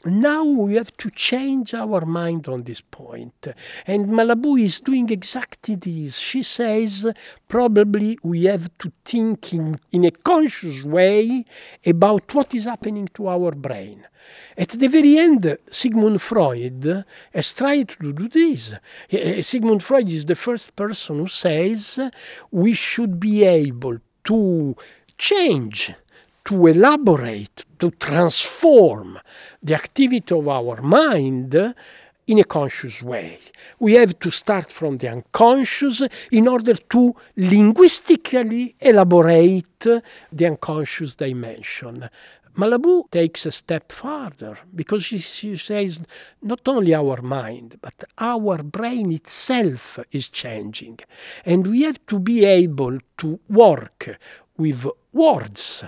Now 0.05 0.43
we 0.43 0.75
have 0.75 0.95
to 0.97 1.09
change 1.09 1.73
our 1.73 2.05
mind 2.05 2.47
on 2.47 2.63
this 2.63 2.79
point. 2.79 3.47
And 3.87 4.07
Malabou 4.07 4.61
is 4.61 4.79
doing 4.79 5.09
exactly 5.09 5.75
this. 5.75 6.19
She 6.19 6.43
says 6.43 7.11
probably 7.47 8.19
we 8.21 8.43
have 8.43 8.69
to 8.79 8.91
think 9.03 9.53
in, 9.53 9.79
in 9.91 10.05
a 10.05 10.11
conscious 10.11 10.83
way 10.83 11.45
about 11.85 12.31
what 12.35 12.53
is 12.53 12.65
happening 12.65 13.09
to 13.15 13.27
our 13.27 13.51
brain. 13.51 14.05
At 14.57 14.69
the 14.69 14.87
very 14.87 15.17
end, 15.17 15.57
Sigmund 15.69 16.21
Freud 16.21 17.05
has 17.33 17.53
tried 17.53 17.89
to 17.89 18.13
do 18.13 18.27
this. 18.27 18.73
Sigmund 19.45 19.83
Freud 19.83 20.09
is 20.09 20.25
the 20.25 20.35
first 20.35 20.75
person 20.75 21.19
who 21.19 21.27
says 21.27 21.99
we 22.51 22.73
should 22.73 23.19
be 23.19 23.43
able 23.43 23.97
to 24.25 24.75
change, 25.17 25.93
to 26.45 26.67
elaborate, 26.67 27.65
to 27.79 27.91
transform 27.91 29.19
the 29.61 29.75
activity 29.75 30.33
of 30.33 30.47
our 30.47 30.81
mind 30.81 31.73
in 32.27 32.39
a 32.39 32.43
conscious 32.43 33.03
way. 33.03 33.37
We 33.79 33.93
have 33.93 34.17
to 34.19 34.31
start 34.31 34.71
from 34.71 34.97
the 34.97 35.09
unconscious 35.09 36.01
in 36.31 36.47
order 36.47 36.73
to 36.73 37.15
linguistically 37.35 38.75
elaborate 38.79 39.79
the 39.79 40.45
unconscious 40.45 41.15
dimension. 41.15 42.09
Malabou 42.57 43.09
takes 43.11 43.45
a 43.45 43.51
step 43.51 43.91
further 43.91 44.57
because 44.73 45.03
she, 45.03 45.17
she, 45.17 45.57
says 45.57 45.99
not 46.41 46.61
only 46.67 46.93
our 46.93 47.21
mind, 47.21 47.77
but 47.81 48.05
our 48.17 48.63
brain 48.63 49.11
itself 49.11 49.99
is 50.11 50.29
changing. 50.29 50.99
And 51.45 51.67
we 51.67 51.83
have 51.83 52.05
to 52.07 52.17
be 52.17 52.45
able 52.45 52.99
to 53.17 53.39
work 53.49 54.17
with 54.57 54.87
words 55.11 55.83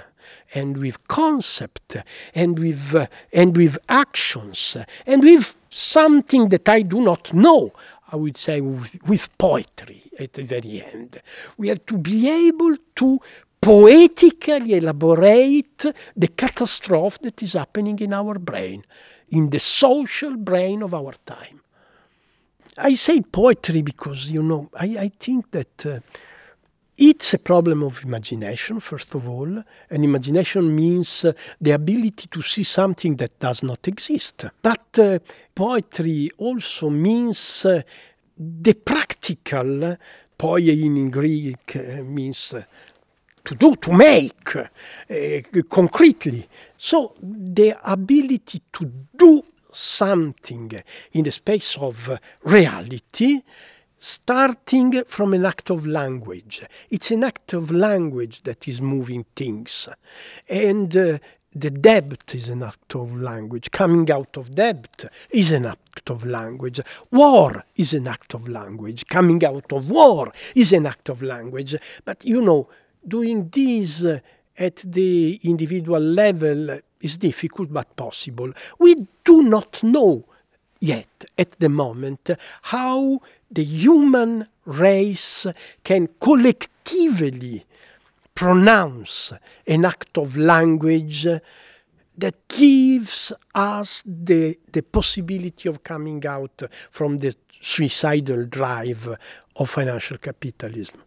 and 0.54 0.78
with 0.78 1.08
concept 1.08 1.96
and 2.36 2.60
with, 2.60 2.94
uh, 2.94 3.08
and 3.32 3.56
with 3.56 3.78
actions 3.88 4.76
and 5.06 5.24
with 5.24 5.56
something 5.70 6.50
that 6.50 6.68
I 6.68 6.82
do 6.82 7.02
not 7.02 7.34
know. 7.34 7.72
I 8.10 8.16
would 8.16 8.38
say 8.38 8.62
with, 8.62 8.98
with 9.08 9.38
poetry 9.38 10.04
at 10.20 10.34
the 10.34 10.44
very 10.44 10.82
end. 10.82 11.22
We 11.58 11.68
have 11.68 11.86
to 11.88 11.98
be 11.98 12.30
able 12.30 12.76
to 12.96 13.20
poetically 13.68 14.76
elaborate 14.76 15.86
the 16.16 16.30
catastrophe 16.30 17.18
that 17.24 17.44
is 17.44 17.52
happening 17.52 18.00
in 18.00 18.14
our 18.14 18.40
brain, 18.40 18.82
in 19.32 19.50
the 19.50 19.60
social 19.60 20.38
brain 20.38 20.82
of 20.82 20.94
our 20.94 21.14
time. 21.26 21.60
I 22.78 22.96
say 22.96 23.20
poetry 23.20 23.82
because, 23.82 24.32
you 24.32 24.42
know, 24.42 24.70
I, 24.74 24.86
I 24.98 25.12
think 25.20 25.52
that 25.52 25.86
uh, 25.86 26.00
it's 26.98 27.34
a 27.34 27.40
problem 27.40 27.84
of 27.84 28.06
imagination, 28.06 28.80
first 28.80 29.14
of 29.16 29.28
all, 29.28 29.62
and 29.90 30.04
imagination 30.06 30.74
means 30.74 31.26
uh, 31.26 31.34
the 31.60 31.72
ability 31.72 32.28
to 32.32 32.42
see 32.42 32.64
something 32.64 33.18
that 33.18 33.38
does 33.38 33.64
not 33.64 33.86
exist. 33.86 34.46
But 34.62 34.98
uh, 34.98 35.20
poetry 35.54 36.32
also 36.38 36.90
means 36.90 37.66
uh, 37.66 37.82
the 38.38 38.76
practical, 38.76 39.98
poiein 40.40 40.96
in 40.96 41.10
Greek 41.10 41.76
uh, 41.76 42.04
means 42.04 42.54
uh, 42.54 42.64
to 43.48 43.56
do, 43.56 43.76
to 43.78 43.94
make 43.94 44.56
uh, 44.56 45.62
concretely. 45.70 46.48
So 46.78 47.16
the 47.22 47.76
ability 47.84 48.62
to 48.74 48.92
do 49.16 49.44
something 49.72 50.72
in 51.14 51.24
the 51.24 51.32
space 51.32 51.78
of 51.78 52.20
reality 52.44 53.42
starting 54.00 55.04
from 55.08 55.34
an 55.34 55.46
act 55.46 55.70
of 55.70 55.88
language. 55.88 56.64
It's 56.90 57.12
an 57.12 57.24
act 57.24 57.54
of 57.54 57.72
language 57.72 58.44
that 58.44 58.68
is 58.68 58.82
moving 58.82 59.26
things. 59.36 59.90
And 60.50 60.96
uh, 60.96 61.18
the 61.56 61.72
debt 61.72 62.36
is 62.36 62.50
an 62.50 62.64
act 62.64 62.96
of 62.96 63.20
language. 63.20 63.72
Coming 63.72 64.12
out 64.12 64.38
of 64.38 64.54
debt 64.54 65.06
is 65.32 65.52
an 65.52 65.66
act 65.66 66.10
of 66.10 66.26
language. 66.26 66.80
War 67.12 67.64
is 67.76 67.94
an 67.94 68.08
act 68.08 68.34
of 68.34 68.48
language. 68.48 69.08
Coming 69.08 69.44
out 69.44 69.72
of 69.72 69.90
war 69.90 70.32
is 70.54 70.74
an 70.74 70.86
act 70.86 71.10
of 71.10 71.24
language. 71.24 71.76
But 72.06 72.24
you 72.26 72.42
know, 72.42 72.70
doing 73.06 73.50
this 73.50 74.04
at 74.58 74.76
the 74.78 75.40
individual 75.44 76.00
level 76.00 76.80
is 77.02 77.18
difficult 77.18 77.72
but 77.72 77.96
possible. 77.96 78.52
We 78.80 79.08
do 79.24 79.44
not 79.44 79.84
know 79.84 80.26
yet 80.80 81.26
at 81.38 81.52
the 81.60 81.70
moment 81.70 82.30
how 82.64 83.20
the 83.50 83.64
human 83.64 84.48
race 84.66 85.48
can 85.84 86.10
collectively 86.20 87.66
pronounce 88.36 89.34
an 89.66 89.86
act 89.86 90.18
of 90.18 90.38
language 90.38 91.28
that 92.18 92.48
gives 92.48 93.34
us 93.54 94.04
the, 94.06 94.58
the 94.72 94.82
possibility 94.82 95.70
of 95.70 95.84
coming 95.84 96.26
out 96.26 96.63
from 96.92 97.19
the 97.19 97.36
suicidal 97.62 98.46
drive 98.46 99.08
of 99.56 99.69
financial 99.69 100.17
capitalism. 100.17 101.02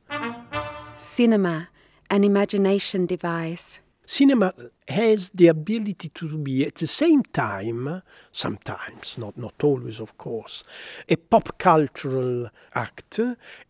Cinema, 0.96 1.68
an 2.10 2.24
imagination 2.24 3.06
device. 3.06 3.80
Cinema 4.04 4.52
has 4.88 5.30
the 5.30 5.46
ability 5.46 6.08
to 6.08 6.36
be 6.36 6.66
at 6.66 6.74
the 6.74 6.88
same 6.88 7.22
time, 7.22 8.02
sometimes, 8.32 9.16
not, 9.16 9.38
not 9.38 9.54
always, 9.62 10.00
of 10.00 10.18
course, 10.18 10.64
a 11.08 11.14
pop 11.14 11.56
cultural 11.58 12.50
act 12.74 13.20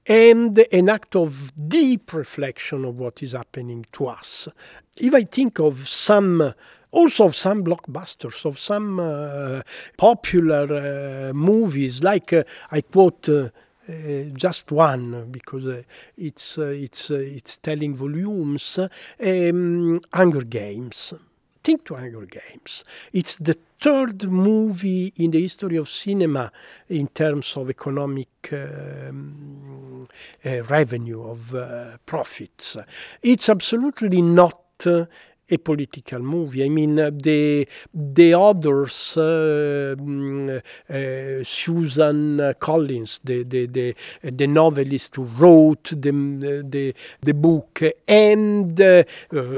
and 0.07 0.59
an 0.72 0.88
act 0.88 1.14
of 1.14 1.53
deep 1.68 2.14
reflection 2.14 2.86
of 2.86 2.99
what 2.99 3.22
is 3.22 3.32
happening 3.32 3.84
to 3.93 4.07
us. 4.07 4.49
If 4.97 5.12
I 5.12 5.24
think 5.24 5.61
of 5.61 5.86
some 5.86 6.55
also 6.91 7.26
of 7.26 7.36
some 7.36 7.62
blockbusters, 7.62 8.45
of 8.47 8.59
some 8.59 8.99
uh, 8.99 9.61
popular 9.99 10.66
uh, 10.72 11.32
movies, 11.34 12.03
like 12.03 12.32
uh, 12.32 12.45
I 12.70 12.80
quote 12.80 13.28
uh, 13.28 13.51
just 14.34 14.70
one 14.72 15.28
because 15.30 15.66
uh, 15.66 15.82
it's 16.16 16.59
uh, 16.59 16.62
it's 16.66 17.11
it's 17.11 17.59
telling 17.59 17.95
volumes. 17.97 18.78
Um, 18.78 20.01
Hunger 20.12 20.43
Games. 20.43 21.14
Think 21.62 21.84
to 21.86 21.95
Hunger 21.95 22.26
Games. 22.26 22.84
It's 23.12 23.36
the 23.36 23.57
third 23.82 24.30
movie 24.30 25.12
in 25.16 25.30
the 25.30 25.43
history 25.43 25.76
of 25.76 25.88
cinema 25.88 26.51
in 26.88 27.09
terms 27.09 27.57
of 27.57 27.68
economic 27.68 28.51
um, 28.53 30.09
uh, 30.45 30.62
revenue, 30.64 31.22
of 31.22 31.55
uh, 31.55 31.97
profits. 32.07 32.76
It's 33.22 33.49
absolutely 33.49 34.22
not 34.22 34.59
uh, 34.86 35.05
a 35.51 35.59
political 35.59 36.20
movie. 36.20 36.64
I 36.64 36.68
mean, 36.68 36.96
the 36.96 37.66
the 37.92 38.34
authors, 38.34 39.16
uh, 39.16 39.94
mm, 39.98 40.61
uh, 40.88 41.44
Susan 41.44 42.55
Collins, 42.59 43.20
the 43.24 43.44
the 43.44 43.66
the, 43.66 43.94
the 44.22 44.46
novelist 44.46 45.16
who 45.16 45.24
wrote 45.24 45.90
the 45.90 46.12
the, 46.64 46.94
the 47.20 47.34
book, 47.34 47.82
and 48.07 48.80
uh, 48.80 49.03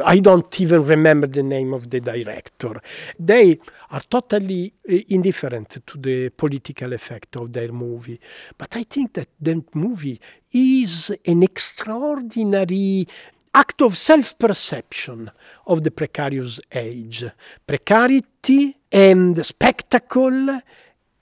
I 0.04 0.18
don't 0.20 0.60
even 0.60 0.84
remember 0.84 1.26
the 1.26 1.42
name 1.42 1.72
of 1.74 1.90
the 1.90 2.00
director. 2.00 2.80
They 3.18 3.58
are 3.90 4.00
totally 4.00 4.72
indifferent 5.08 5.82
to 5.86 5.98
the 5.98 6.30
political 6.30 6.92
effect 6.92 7.36
of 7.36 7.52
their 7.52 7.72
movie, 7.72 8.20
but 8.56 8.76
I 8.76 8.84
think 8.84 9.14
that 9.14 9.28
the 9.40 9.62
movie 9.74 10.20
is 10.52 11.10
an 11.26 11.42
extraordinary 11.42 13.06
act 13.54 13.82
of 13.82 13.96
self-perception 13.96 15.30
of 15.66 15.82
the 15.82 15.90
precarious 15.90 16.60
age. 16.72 17.24
Precarity 17.66 18.76
and 18.90 19.44
spectacle, 19.44 20.60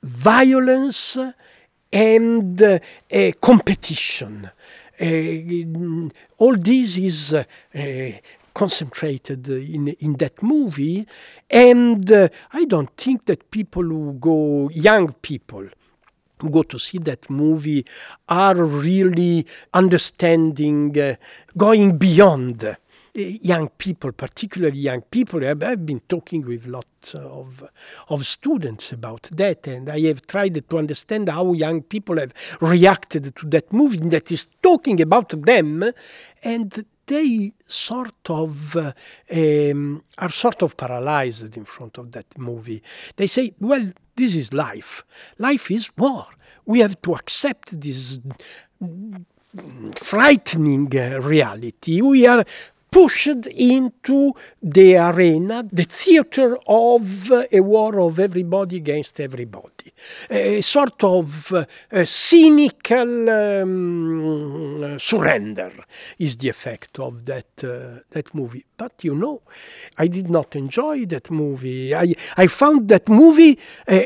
violence 0.03 1.19
and 1.93 2.63
uh, 2.63 2.79
competition. 3.41 4.49
Uh, 5.01 6.09
all 6.39 6.57
this 6.57 6.99
is 6.99 7.35
uh, 7.35 7.45
concentrated 8.53 9.49
in, 9.49 9.89
in 9.89 10.13
that 10.15 10.43
movie 10.43 11.07
and 11.49 12.11
uh, 12.13 12.29
I 12.53 12.65
don't 12.65 12.95
think 12.97 13.25
that 13.25 13.51
people 13.51 13.83
who 13.83 14.13
go, 14.21 14.69
young 14.73 15.13
people, 15.15 15.67
go 16.49 16.63
to 16.63 16.79
see 16.79 16.99
that 16.99 17.29
movie 17.29 17.85
are 18.29 18.55
really 18.57 19.47
understanding, 19.75 20.99
uh, 20.99 21.17
going 21.57 21.99
beyond 21.99 22.65
uh, 22.65 22.75
young 23.13 23.69
people, 23.69 24.13
particularly 24.13 24.79
young 24.79 25.03
people. 25.03 25.45
I've, 25.45 25.85
been 25.85 26.01
talking 26.09 26.47
with 26.47 26.67
lots 26.67 27.15
of, 27.15 27.69
of 28.09 28.25
students 28.25 28.93
about 28.93 29.29
that, 29.33 29.67
and 29.67 29.89
I 29.89 30.01
have 30.03 30.27
tried 30.27 30.69
to 30.69 30.79
understand 30.79 31.29
how 31.29 31.53
young 31.53 31.83
people 31.83 32.19
have 32.19 32.33
reacted 32.61 33.35
to 33.35 33.47
that 33.49 33.73
movie 33.73 33.99
that 34.11 34.31
is 34.31 34.47
talking 34.63 35.01
about 35.01 35.31
them, 35.31 35.85
and 36.45 36.85
they 37.11 37.53
sort 37.67 38.31
of 38.31 38.77
um, 38.77 40.03
are 40.17 40.31
sort 40.31 40.63
of 40.63 40.77
paralyzed 40.77 41.57
in 41.57 41.65
front 41.65 41.99
of 41.99 42.13
that 42.13 42.39
movie. 42.39 42.83
They 43.17 43.27
say, 43.27 43.53
well, 43.59 43.93
this 44.15 44.37
is 44.37 44.53
life. 44.53 45.05
Life 45.39 45.71
is 45.73 45.91
war. 45.99 46.27
We 46.65 46.79
have 46.81 47.03
to 47.03 47.15
accept 47.15 47.81
this 47.81 48.21
frightening 49.97 50.89
uh, 50.97 51.21
reality. 51.21 52.01
We 52.01 52.27
are 52.27 52.45
pushed 52.91 53.47
into 53.47 54.33
the 54.63 54.97
arena, 54.97 55.65
the 55.71 55.85
theater 55.85 56.59
of 56.67 57.31
a 57.53 57.61
war 57.61 58.01
of 58.01 58.19
everybody 58.19 58.77
against 58.77 59.21
everybody. 59.21 59.93
A 60.31 60.61
sort 60.63 61.03
of 61.05 61.53
uh, 61.53 61.65
a 61.91 62.07
cynical 62.07 63.31
um, 63.31 64.99
surrender 64.99 65.73
is 66.19 66.37
the 66.37 66.49
effect 66.49 66.99
of 66.99 67.25
that, 67.27 67.65
uh, 67.65 68.01
that 68.11 68.35
movie. 68.35 68.65
But 68.77 69.05
you 69.05 69.15
know, 69.15 69.43
I 69.99 70.07
did 70.07 70.31
not 70.31 70.57
enjoy 70.57 71.07
that 71.07 71.31
movie. 71.31 71.95
I, 71.95 72.15
I 72.37 72.47
found 72.47 72.89
that 72.89 73.09
movie 73.09 73.59
uh, 73.87 74.01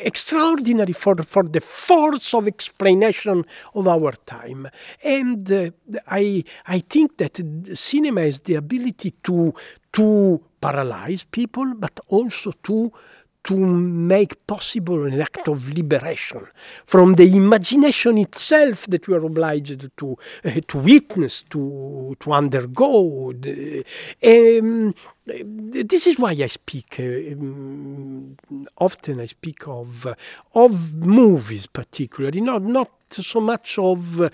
extraordinary 0.00 0.92
for, 0.92 1.16
for 1.22 1.44
the 1.44 1.60
force 1.60 2.34
of 2.34 2.46
explanation 2.46 3.44
of 3.74 3.86
our 3.86 4.12
time. 4.26 4.68
And 5.04 5.50
uh, 5.50 5.70
I, 6.08 6.42
I 6.66 6.80
think 6.80 7.16
that 7.18 7.40
cinema 7.74 8.09
cinema 8.10 8.22
has 8.22 8.40
the 8.40 8.56
ability 8.56 9.14
to 9.22 9.54
to 9.92 10.40
paralyze 10.60 11.24
people, 11.24 11.74
but 11.74 11.98
also 12.08 12.52
to 12.62 12.92
to 13.42 13.56
make 13.56 14.46
possible 14.46 15.06
an 15.06 15.18
act 15.18 15.48
of 15.48 15.70
liberation 15.72 16.46
from 16.84 17.14
the 17.14 17.34
imagination 17.34 18.18
itself 18.18 18.86
that 18.86 19.08
we 19.08 19.14
are 19.14 19.24
obliged 19.24 19.88
to 19.96 20.16
uh, 20.44 20.60
to 20.68 20.78
witness, 20.78 21.44
to 21.44 22.16
to 22.20 22.32
undergo. 22.32 23.32
Um, 24.22 24.94
this 25.26 26.06
is 26.06 26.18
why 26.18 26.30
I 26.32 26.48
speak 26.48 27.00
um, 27.00 28.36
often. 28.76 29.20
I 29.20 29.26
speak 29.26 29.66
of 29.66 30.06
of 30.54 30.96
movies, 30.96 31.66
particularly 31.66 32.40
not 32.42 32.62
not 32.62 32.90
so 33.14 33.40
much 33.40 33.78
of 33.78 34.20
uh, 34.20 34.28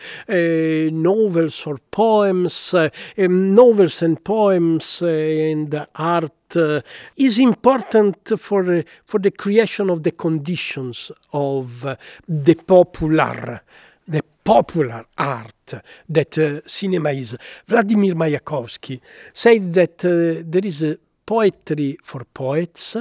novels 0.92 1.66
or 1.66 1.78
poems, 1.90 2.74
um, 2.74 3.54
novels 3.54 4.02
and 4.02 4.22
poems 4.22 5.02
uh, 5.02 5.06
and 5.06 5.86
art 5.94 6.56
uh, 6.56 6.80
is 7.16 7.38
important 7.38 8.16
for 8.38 8.70
uh, 8.72 8.82
for 9.04 9.18
the 9.20 9.30
creation 9.30 9.90
of 9.90 10.02
the 10.02 10.12
conditions 10.12 11.10
of 11.32 11.84
uh, 11.84 11.96
the 12.28 12.54
popular 12.54 13.62
the 14.06 14.22
popular 14.44 15.04
art 15.18 15.74
that 16.08 16.62
cinema 16.66 17.10
is. 17.10 17.36
Vladimir 17.66 18.14
Mayakovsky 18.14 19.00
said 19.32 19.74
that 19.74 19.98
there 19.98 20.64
is 20.64 20.84
a 20.84 20.96
poetry 21.26 21.98
for 22.02 22.24
poets 22.24 22.96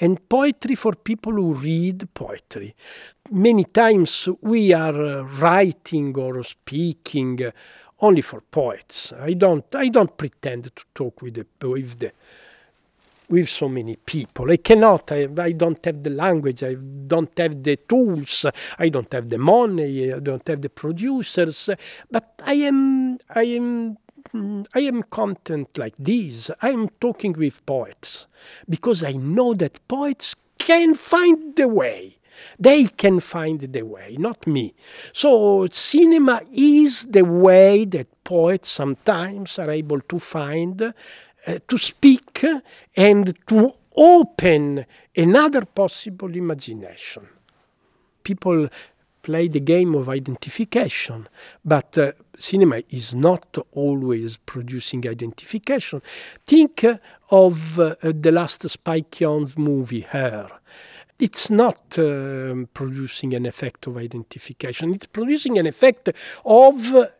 and 0.00 0.28
poetry 0.28 0.74
for 0.74 0.94
people 0.94 1.32
who 1.32 1.54
read 1.54 2.08
poetry. 2.14 2.74
Many 3.30 3.64
times 3.64 4.28
we 4.40 4.72
are 4.72 5.00
uh, 5.00 5.22
writing 5.24 6.16
or 6.16 6.42
speaking 6.42 7.40
only 8.00 8.22
for 8.22 8.40
poets. 8.40 9.12
I 9.12 9.34
don't 9.34 9.74
I 9.74 9.88
don't 9.88 10.16
pretend 10.16 10.64
to 10.74 10.84
talk 10.94 11.22
with 11.22 11.34
the 11.34 11.68
with 11.68 11.98
the 11.98 12.12
with 13.28 13.48
so 13.48 13.68
many 13.68 13.96
people. 13.96 14.50
I 14.50 14.56
cannot, 14.58 15.10
I, 15.12 15.28
I, 15.38 15.52
don't 15.52 15.84
have 15.84 16.02
the 16.02 16.10
language, 16.10 16.62
I 16.62 16.74
don't 16.74 17.36
have 17.36 17.62
the 17.62 17.76
tools, 17.76 18.46
I 18.78 18.88
don't 18.88 19.12
have 19.12 19.28
the 19.28 19.38
money, 19.38 20.12
I 20.12 20.20
don't 20.20 20.46
have 20.46 20.62
the 20.62 20.70
producers, 20.70 21.70
but 22.10 22.40
I 22.46 22.54
am, 22.54 23.18
I 23.34 23.42
am 23.42 23.98
I 24.74 24.80
am 24.80 25.02
content 25.04 25.76
like 25.78 25.94
this. 25.98 26.50
I 26.62 26.70
am 26.70 26.88
talking 27.00 27.32
with 27.32 27.64
poets 27.66 28.26
because 28.68 29.02
I 29.04 29.12
know 29.12 29.54
that 29.54 29.86
poets 29.88 30.34
can 30.58 30.94
find 30.94 31.56
the 31.56 31.68
way. 31.68 32.18
They 32.58 32.84
can 32.84 33.20
find 33.20 33.60
the 33.60 33.82
way, 33.82 34.16
not 34.18 34.46
me. 34.46 34.74
So, 35.12 35.66
cinema 35.70 36.42
is 36.52 37.06
the 37.06 37.24
way 37.24 37.86
that 37.86 38.24
poets 38.24 38.68
sometimes 38.68 39.58
are 39.58 39.70
able 39.70 40.00
to 40.00 40.18
find 40.18 40.82
uh, 40.82 40.92
to 41.68 41.78
speak 41.78 42.44
and 42.96 43.32
to 43.46 43.72
open 43.96 44.84
another 45.16 45.64
possible 45.64 46.34
imagination. 46.34 47.26
People 48.22 48.68
play 49.26 49.48
the 49.48 49.60
game 49.74 49.92
of 49.96 50.08
identification. 50.08 51.28
But 51.64 51.98
uh, 51.98 52.12
cinema 52.38 52.78
is 52.90 53.12
not 53.12 53.58
always 53.72 54.36
producing 54.36 55.00
identification. 55.16 56.00
Think 56.46 56.84
uh, 56.84 56.98
of 57.32 57.78
uh, 57.78 57.96
the 58.02 58.30
last 58.30 58.68
Spike 58.70 59.10
Jonze 59.10 59.58
movie, 59.58 60.02
Her. 60.02 60.48
It's 61.18 61.50
not 61.50 61.98
um, 61.98 62.68
producing 62.72 63.34
an 63.34 63.46
effect 63.46 63.88
of 63.88 63.96
identification. 63.96 64.94
It's 64.94 65.06
producing 65.06 65.58
an 65.58 65.66
effect 65.66 66.10
of 66.44 66.76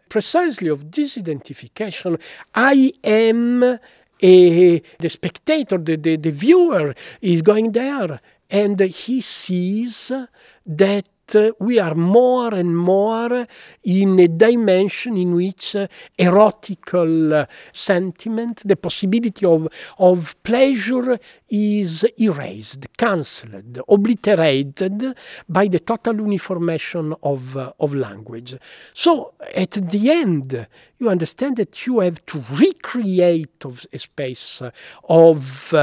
precisely 0.09 0.68
of 0.68 0.84
disidentification. 1.00 2.20
I 2.54 2.92
am 3.02 3.78
a, 4.22 4.82
the 4.98 5.09
spectator, 5.09 5.78
the, 5.78 5.96
the, 5.96 6.16
the 6.16 6.30
viewer 6.30 6.94
is 7.20 7.42
going 7.42 7.72
there 7.72 8.20
and 8.50 8.78
he 8.80 9.20
sees 9.20 10.12
that 10.66 11.04
uh, 11.04 11.15
we 11.59 11.79
are 11.79 11.95
more 11.95 12.55
and 12.55 12.77
more 12.77 13.47
in 13.85 14.18
a 14.20 14.29
dimension 14.29 15.16
in 15.16 15.35
which 15.35 15.74
uh, 15.74 15.87
erotical 16.18 17.33
uh, 17.33 17.47
sentiment, 17.72 18.62
the 18.64 18.77
possibility 18.77 19.45
of, 19.45 19.68
of 19.99 20.41
pleasure 20.43 21.18
is 21.49 22.07
erased, 22.20 22.87
cancelled, 22.97 23.81
obliterated 23.89 25.16
by 25.49 25.66
the 25.68 25.81
total 25.81 26.16
uniformation 26.16 27.14
of, 27.22 27.57
of 27.57 27.95
language. 27.95 28.57
So 28.93 29.35
at 29.55 29.72
the 29.72 30.11
end, 30.11 30.66
you 30.99 31.09
understand 31.09 31.57
that 31.57 31.87
you 31.87 32.01
have 32.01 32.24
to 32.27 32.43
recreate 32.53 33.64
of 33.64 33.85
a 33.93 33.99
space 33.99 34.62
of 35.09 35.74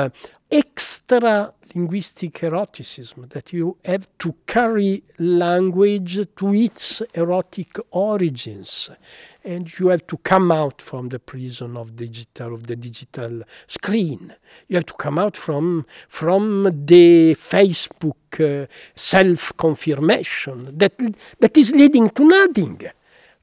extra 0.54 1.52
linguistic 1.74 2.44
eroticism, 2.44 3.28
that 3.30 3.52
you 3.52 3.78
have 3.84 4.08
to 4.20 4.36
carry 4.46 5.04
language 5.18 6.20
to 6.36 6.54
its 6.54 7.02
erotic 7.16 7.80
origins. 7.90 8.92
And 9.44 9.68
you 9.80 9.88
have 9.88 10.06
to 10.08 10.18
come 10.18 10.52
out 10.52 10.82
from 10.82 11.10
the 11.10 11.18
prison 11.18 11.76
of 11.76 11.96
digital 11.96 12.54
of 12.54 12.68
the 12.68 12.76
digital 12.76 13.42
screen. 13.66 14.36
You 14.68 14.76
have 14.76 14.86
to 14.86 14.94
come 14.94 15.18
out 15.18 15.36
from 15.36 15.86
from 16.08 16.64
the 16.86 17.36
Facebook 17.36 18.40
uh, 18.40 18.68
self 18.96 19.58
confirmation 19.58 20.78
that 20.78 20.94
that 21.40 21.58
is 21.58 21.72
leading 21.74 22.10
to 22.12 22.24
nothing 22.24 22.82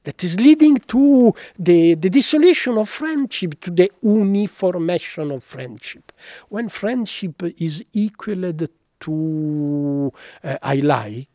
that 0.03 0.23
is 0.23 0.39
leading 0.39 0.77
to 0.77 1.33
the, 1.57 1.93
the 1.95 2.09
dissolution 2.09 2.77
of 2.77 2.89
friendship, 2.89 3.59
to 3.61 3.71
the 3.71 3.91
uniformation 4.01 5.31
of 5.31 5.43
friendship. 5.43 6.11
When 6.49 6.69
friendship 6.69 7.43
is 7.59 7.83
equaled 7.93 8.67
to 9.01 10.13
uh, 10.43 10.57
I 10.61 10.75
like, 10.75 11.27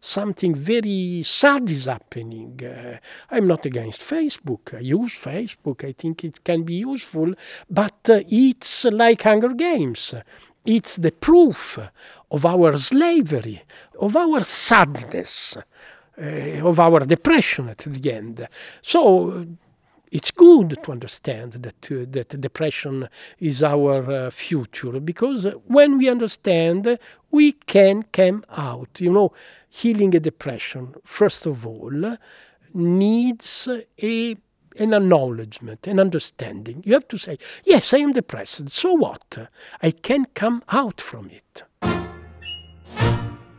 something 0.00 0.54
very 0.54 1.22
sad 1.22 1.70
is 1.70 1.84
happening. 1.84 2.60
Uh, 2.64 2.98
I'm 3.30 3.46
not 3.46 3.66
against 3.66 4.00
Facebook. 4.00 4.74
I 4.74 4.80
use 4.80 5.12
Facebook. 5.12 5.84
I 5.86 5.92
think 5.92 6.24
it 6.24 6.42
can 6.42 6.62
be 6.62 6.74
useful, 6.74 7.34
but 7.70 8.08
uh, 8.08 8.20
it's 8.28 8.84
like 8.86 9.22
Hunger 9.22 9.50
Games. 9.50 10.14
It's 10.64 10.96
the 10.96 11.12
proof 11.12 11.78
of 12.30 12.44
our 12.44 12.76
slavery, 12.76 13.62
of 14.00 14.16
our 14.16 14.42
sadness 14.42 15.56
of 16.18 16.80
our 16.80 17.00
depression 17.00 17.68
at 17.68 17.78
the 17.78 18.12
end. 18.12 18.48
So 18.82 19.46
it's 20.10 20.30
good 20.30 20.78
to 20.82 20.92
understand 20.92 21.52
that 21.52 21.90
uh, 21.90 22.06
that 22.10 22.40
depression 22.40 23.08
is 23.38 23.62
our 23.62 24.10
uh, 24.10 24.30
future 24.30 25.00
because 25.00 25.46
when 25.66 25.98
we 25.98 26.08
understand, 26.08 26.98
we 27.30 27.52
can 27.52 28.04
come 28.04 28.44
out. 28.56 28.88
You 28.98 29.12
know, 29.12 29.32
healing 29.68 30.14
a 30.14 30.20
depression 30.20 30.94
first 31.04 31.46
of 31.46 31.66
all 31.66 32.16
needs 32.72 33.68
a 34.02 34.36
an 34.78 34.92
acknowledgement, 34.92 35.86
an 35.86 35.98
understanding. 35.98 36.82
You 36.84 36.92
have 36.94 37.08
to 37.08 37.16
say, 37.16 37.38
yes, 37.64 37.94
I 37.94 37.98
am 37.98 38.12
depressed. 38.12 38.68
So 38.68 38.92
what? 38.92 39.48
I 39.82 39.90
can 39.90 40.26
come 40.34 40.62
out 40.68 41.00
from 41.00 41.30
it 41.30 41.64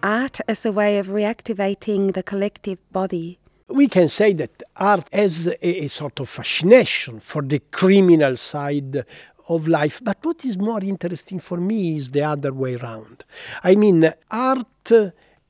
art 0.04 0.40
as 0.48 0.66
a 0.66 0.72
way 0.72 0.98
of 1.00 1.08
reactivating 1.08 2.14
the 2.14 2.24
collective 2.24 2.80
body. 2.92 3.40
We 3.70 3.88
can 3.88 4.10
say 4.10 4.34
that 4.34 4.64
art 4.76 5.10
has 5.12 5.48
a, 5.48 5.84
a 5.84 5.88
sort 5.88 6.20
of 6.20 6.30
fascination 6.30 7.20
for 7.20 7.42
the 7.42 7.60
criminal 7.72 8.38
side 8.38 9.04
of 9.50 9.68
life. 9.68 10.02
But 10.04 10.18
what 10.24 10.46
is 10.46 10.58
more 10.58 10.82
interesting 10.82 11.40
for 11.40 11.58
me 11.58 11.98
is 11.98 12.12
the 12.12 12.24
other 12.24 12.54
way 12.54 12.76
around. 12.76 13.26
I 13.64 13.76
mean, 13.76 14.10
art 14.32 14.92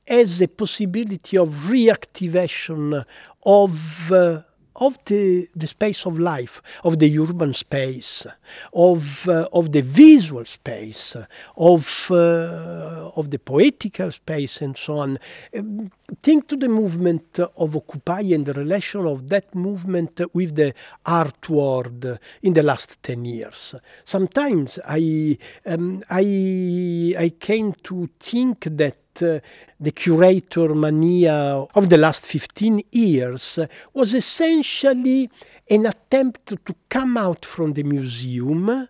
has 0.06 0.40
a 0.40 0.48
possibility 0.48 1.36
of 1.36 1.48
reactivation 1.48 3.04
of 3.44 4.12
uh, 4.12 4.42
of 4.78 4.98
the, 5.04 5.48
the 5.54 5.66
space 5.66 6.06
of 6.06 6.18
life, 6.18 6.62
of 6.84 6.98
the 6.98 7.18
urban 7.18 7.52
space, 7.52 8.26
of, 8.72 9.28
uh, 9.28 9.48
of 9.52 9.72
the 9.72 9.82
visual 9.82 10.44
space, 10.44 11.16
of, 11.56 12.08
uh, 12.10 13.10
of 13.16 13.30
the 13.30 13.38
poetical 13.38 14.10
space, 14.10 14.62
and 14.62 14.76
so 14.76 14.98
on. 14.98 15.18
Um, 15.56 15.90
think 16.22 16.48
to 16.48 16.56
the 16.56 16.68
movement 16.68 17.38
of 17.38 17.76
Occupy 17.76 18.20
and 18.32 18.46
the 18.46 18.52
relation 18.52 19.06
of 19.06 19.28
that 19.28 19.54
movement 19.54 20.20
with 20.32 20.54
the 20.54 20.72
art 21.04 21.48
world 21.48 22.18
in 22.42 22.52
the 22.54 22.62
last 22.62 23.02
10 23.02 23.24
years. 23.24 23.74
Sometimes 24.04 24.78
I, 24.86 25.36
um, 25.66 26.02
I, 26.10 27.14
I 27.18 27.28
came 27.38 27.74
to 27.84 28.08
think 28.18 28.64
that 28.76 28.96
Uh, 29.22 29.40
the 29.80 29.92
curator 29.92 30.74
mania 30.74 31.64
of 31.74 31.88
the 31.88 31.96
last 31.96 32.26
15 32.26 32.82
years 32.90 33.58
was 33.94 34.14
essentially 34.14 35.30
an 35.70 35.86
attempt 35.86 36.46
to 36.46 36.74
come 36.88 37.16
out 37.16 37.44
from 37.44 37.74
the 37.74 37.84
museum 37.84 38.88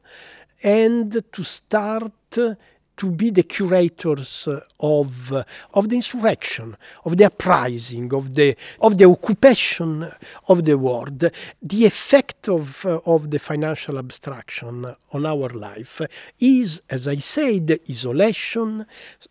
and 0.63 1.23
to 1.33 1.43
start 1.45 2.39
to 2.99 3.11
be 3.11 3.31
the 3.31 3.45
curators 3.45 4.49
of, 4.81 5.33
of 5.75 5.89
the 5.89 5.97
insurrection, 5.97 6.77
of 7.05 7.17
the 7.17 7.25
uprising, 7.25 8.13
of 8.13 8.35
the, 8.35 8.55
of 8.81 8.99
the 8.99 9.05
occupation 9.05 10.09
of 10.49 10.65
the 10.65 10.77
world. 10.77 11.21
The 11.63 11.87
effect 11.87 12.49
of, 12.49 12.85
of 13.07 13.31
the 13.31 13.39
financial 13.39 13.99
abstraction 13.99 14.95
on 15.13 15.27
our 15.27 15.49
life 15.49 16.03
is, 16.41 16.83
as 16.91 17.09
I 17.09 17.17
said, 17.17 17.69
the 17.69 17.81
isolation, 17.89 18.85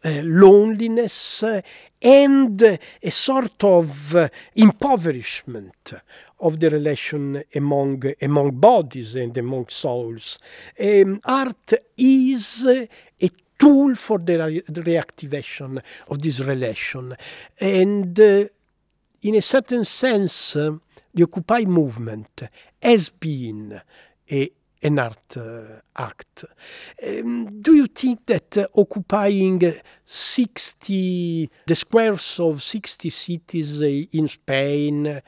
uh, 0.03 0.21
loneliness, 0.23 1.43
uh, 1.43 1.61
and 2.01 2.61
a 2.61 3.11
sort 3.11 3.63
of 3.63 4.15
uh, 4.15 4.29
impoverishment 4.55 5.93
of 6.39 6.59
the 6.59 6.69
relation 6.69 7.43
among 7.55 8.03
among 8.21 8.51
bodies 8.51 9.15
and 9.15 9.35
among 9.37 9.67
souls. 9.69 10.37
Um, 10.79 11.19
art 11.25 11.73
is 11.97 12.87
tool 13.57 13.95
for 13.95 14.19
the, 14.19 14.37
re- 14.37 14.61
reactivation 14.61 15.81
of 16.09 16.21
this 16.21 16.39
relation. 16.39 17.15
And 17.59 18.19
uh, 18.19 18.45
in 19.21 19.35
a 19.35 19.41
certain 19.41 19.85
sense, 19.85 20.55
uh, 20.55 20.77
the 21.13 21.23
Occupy 21.23 21.65
movement 21.65 22.43
has 22.81 23.09
been 23.09 23.81
a, 24.31 24.49
an 24.83 24.99
art 24.99 25.37
uh, 25.37 25.81
act. 25.95 26.45
Um, 27.07 27.61
do 27.61 27.75
you 27.75 27.87
think 27.87 28.25
that 28.27 28.57
uh, 28.57 28.67
occupying 28.75 29.61
60, 30.05 31.49
the 31.65 31.75
squares 31.75 32.39
of 32.39 32.61
60 32.61 33.09
cities 33.09 33.81
uh, 33.81 33.85
in 33.85 34.27
Spain 34.27 35.07
uh, 35.07 35.21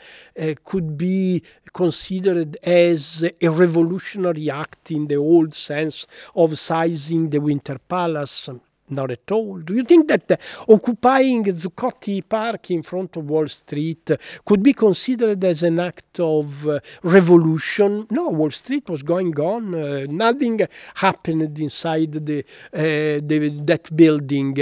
could 0.63 0.97
be 0.97 1.41
considered 1.73 2.57
as 2.63 3.23
a 3.41 3.49
revolutionary 3.49 4.49
act 4.49 4.91
in 4.91 5.07
the 5.07 5.15
old 5.15 5.53
sense 5.53 6.07
of 6.35 6.57
sizing 6.57 7.29
the 7.29 7.39
Winter 7.39 7.77
Palace? 7.79 8.49
Not 8.91 9.11
at 9.11 9.31
all. 9.31 9.59
Do 9.59 9.75
you 9.75 9.83
think 9.83 10.07
that 10.07 10.31
uh, 10.31 10.37
occupying 10.67 11.43
Zuccotti 11.45 12.27
Park 12.27 12.71
in 12.71 12.81
front 12.81 13.15
of 13.17 13.29
Wall 13.29 13.47
Street 13.47 14.09
could 14.43 14.63
be 14.63 14.73
considered 14.73 15.43
as 15.43 15.61
an 15.63 15.79
act 15.79 16.19
of 16.19 16.67
uh, 16.67 16.79
revolution? 17.03 18.07
No, 18.09 18.29
Wall 18.29 18.51
Street 18.51 18.89
was 18.89 19.03
going 19.03 19.39
on. 19.39 19.75
Uh, 19.75 20.05
nothing 20.09 20.61
happened 20.95 21.59
inside 21.59 22.13
the, 22.13 22.43
the 22.71 23.61
that 23.63 23.95
building. 23.95 24.55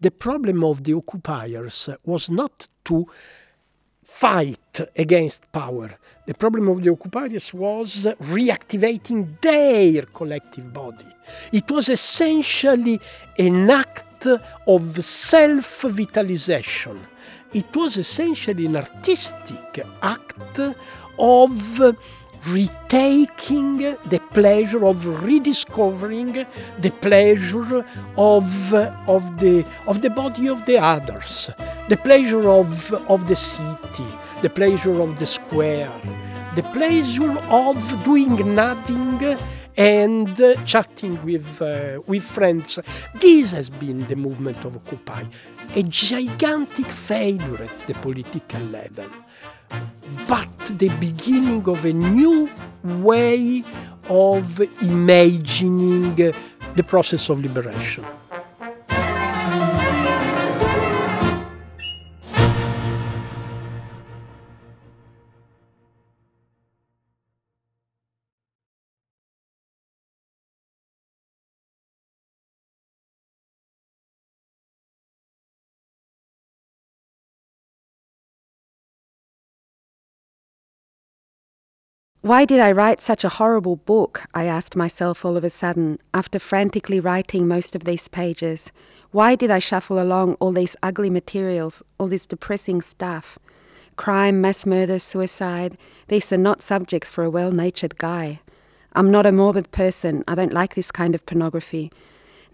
the 0.00 0.10
problem 0.10 0.64
of 0.64 0.82
the 0.82 0.94
occupiers 0.94 1.88
was 2.04 2.28
not 2.28 2.66
to 2.84 3.06
fight 4.02 4.80
against 4.96 5.50
power. 5.52 5.96
The 6.26 6.34
problem 6.34 6.68
of 6.68 6.82
the 6.82 6.90
occupiers 6.90 7.52
was 7.52 8.06
reactivating 8.22 9.40
their 9.40 10.02
collective 10.06 10.72
body. 10.72 11.04
It 11.52 11.70
was 11.70 11.90
essentially 11.90 12.98
an 13.38 13.68
act 13.70 14.26
of 14.66 15.04
self 15.04 15.82
vitalization. 15.82 16.98
It 17.52 17.76
was 17.76 17.98
essentially 17.98 18.66
an 18.66 18.76
artistic 18.76 19.84
act 20.02 20.60
of 21.18 21.96
retaking 22.48 23.78
the 23.78 24.20
pleasure 24.32 24.84
of 24.84 25.24
rediscovering 25.24 26.46
the 26.80 26.90
pleasure 26.90 27.84
of, 28.16 28.74
of, 28.74 29.38
the, 29.38 29.66
of 29.86 30.02
the 30.02 30.10
body 30.10 30.48
of 30.48 30.64
the 30.66 30.78
others, 30.78 31.50
the 31.88 31.96
pleasure 31.96 32.48
of, 32.48 32.92
of 33.08 33.26
the 33.28 33.36
city, 33.36 34.06
the 34.44 34.50
pleasure 34.50 35.00
of 35.00 35.18
the 35.18 35.24
square, 35.24 35.90
the 36.54 36.62
pleasure 36.64 37.38
of 37.48 38.04
doing 38.04 38.54
nothing 38.54 39.18
and 39.74 40.38
uh, 40.38 40.54
chatting 40.66 41.14
with, 41.24 41.62
uh, 41.62 41.98
with 42.06 42.22
friends. 42.22 42.78
This 43.14 43.52
has 43.52 43.70
been 43.70 44.06
the 44.06 44.16
movement 44.16 44.62
of 44.66 44.76
Occupy, 44.76 45.24
a 45.74 45.82
gigantic 45.84 46.84
failure 46.88 47.62
at 47.62 47.86
the 47.86 47.94
political 47.94 48.60
level 48.64 49.08
but 50.28 50.58
the 50.78 50.90
beginning 51.00 51.66
of 51.68 51.84
a 51.86 51.92
new 51.92 52.48
way 52.84 53.64
of 54.10 54.60
imagining 54.82 56.14
the 56.14 56.84
process 56.86 57.30
of 57.30 57.42
liberation. 57.42 58.04
Why 82.24 82.46
did 82.46 82.58
I 82.58 82.72
write 82.72 83.02
such 83.02 83.22
a 83.22 83.28
horrible 83.28 83.76
book? 83.76 84.24
I 84.32 84.46
asked 84.46 84.76
myself 84.76 85.26
all 85.26 85.36
of 85.36 85.44
a 85.44 85.50
sudden, 85.50 85.98
after 86.14 86.38
frantically 86.38 86.98
writing 86.98 87.46
most 87.46 87.76
of 87.76 87.84
these 87.84 88.08
pages. 88.08 88.72
Why 89.10 89.34
did 89.34 89.50
I 89.50 89.58
shuffle 89.58 90.00
along 90.00 90.36
all 90.40 90.52
these 90.52 90.74
ugly 90.82 91.10
materials, 91.10 91.82
all 91.98 92.06
this 92.06 92.24
depressing 92.24 92.80
stuff? 92.80 93.38
Crime, 93.96 94.40
mass 94.40 94.64
murder, 94.64 94.98
suicide, 94.98 95.76
these 96.08 96.32
are 96.32 96.38
not 96.38 96.62
subjects 96.62 97.10
for 97.10 97.24
a 97.24 97.30
well 97.30 97.52
natured 97.52 97.98
guy. 97.98 98.40
I'm 98.94 99.10
not 99.10 99.26
a 99.26 99.30
morbid 99.30 99.70
person, 99.70 100.24
I 100.26 100.34
don't 100.34 100.54
like 100.54 100.76
this 100.76 100.90
kind 100.90 101.14
of 101.14 101.26
pornography. 101.26 101.92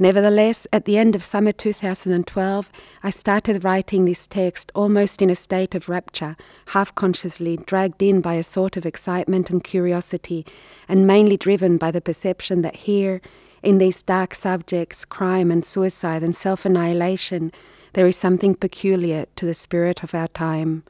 Nevertheless, 0.02 0.66
at 0.72 0.86
the 0.86 0.96
end 0.96 1.14
of 1.14 1.22
summer 1.22 1.52
2012, 1.52 2.72
I 3.02 3.10
started 3.10 3.62
writing 3.62 4.06
this 4.06 4.26
text 4.26 4.72
almost 4.74 5.20
in 5.20 5.28
a 5.28 5.34
state 5.34 5.74
of 5.74 5.90
rapture, 5.90 6.38
half 6.68 6.94
consciously, 6.94 7.58
dragged 7.58 8.02
in 8.02 8.22
by 8.22 8.36
a 8.36 8.42
sort 8.42 8.78
of 8.78 8.86
excitement 8.86 9.50
and 9.50 9.62
curiosity, 9.62 10.46
and 10.88 11.06
mainly 11.06 11.36
driven 11.36 11.76
by 11.76 11.90
the 11.90 12.00
perception 12.00 12.62
that 12.62 12.76
here, 12.76 13.20
in 13.62 13.76
these 13.76 14.02
dark 14.02 14.34
subjects, 14.34 15.04
crime 15.04 15.50
and 15.50 15.66
suicide 15.66 16.22
and 16.22 16.34
self 16.34 16.64
annihilation, 16.64 17.52
there 17.92 18.06
is 18.06 18.16
something 18.16 18.54
peculiar 18.54 19.26
to 19.36 19.44
the 19.44 19.52
spirit 19.52 20.02
of 20.02 20.14
our 20.14 20.28
time. 20.28 20.82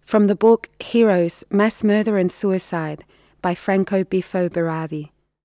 From 0.00 0.26
the 0.26 0.34
book 0.34 0.70
Heroes 0.80 1.44
Mass 1.50 1.84
Murder 1.84 2.16
and 2.16 2.32
Suicide 2.32 3.04
by 3.42 3.54
Franco 3.54 4.04
Bifo 4.04 4.48
Berardi. 4.48 5.10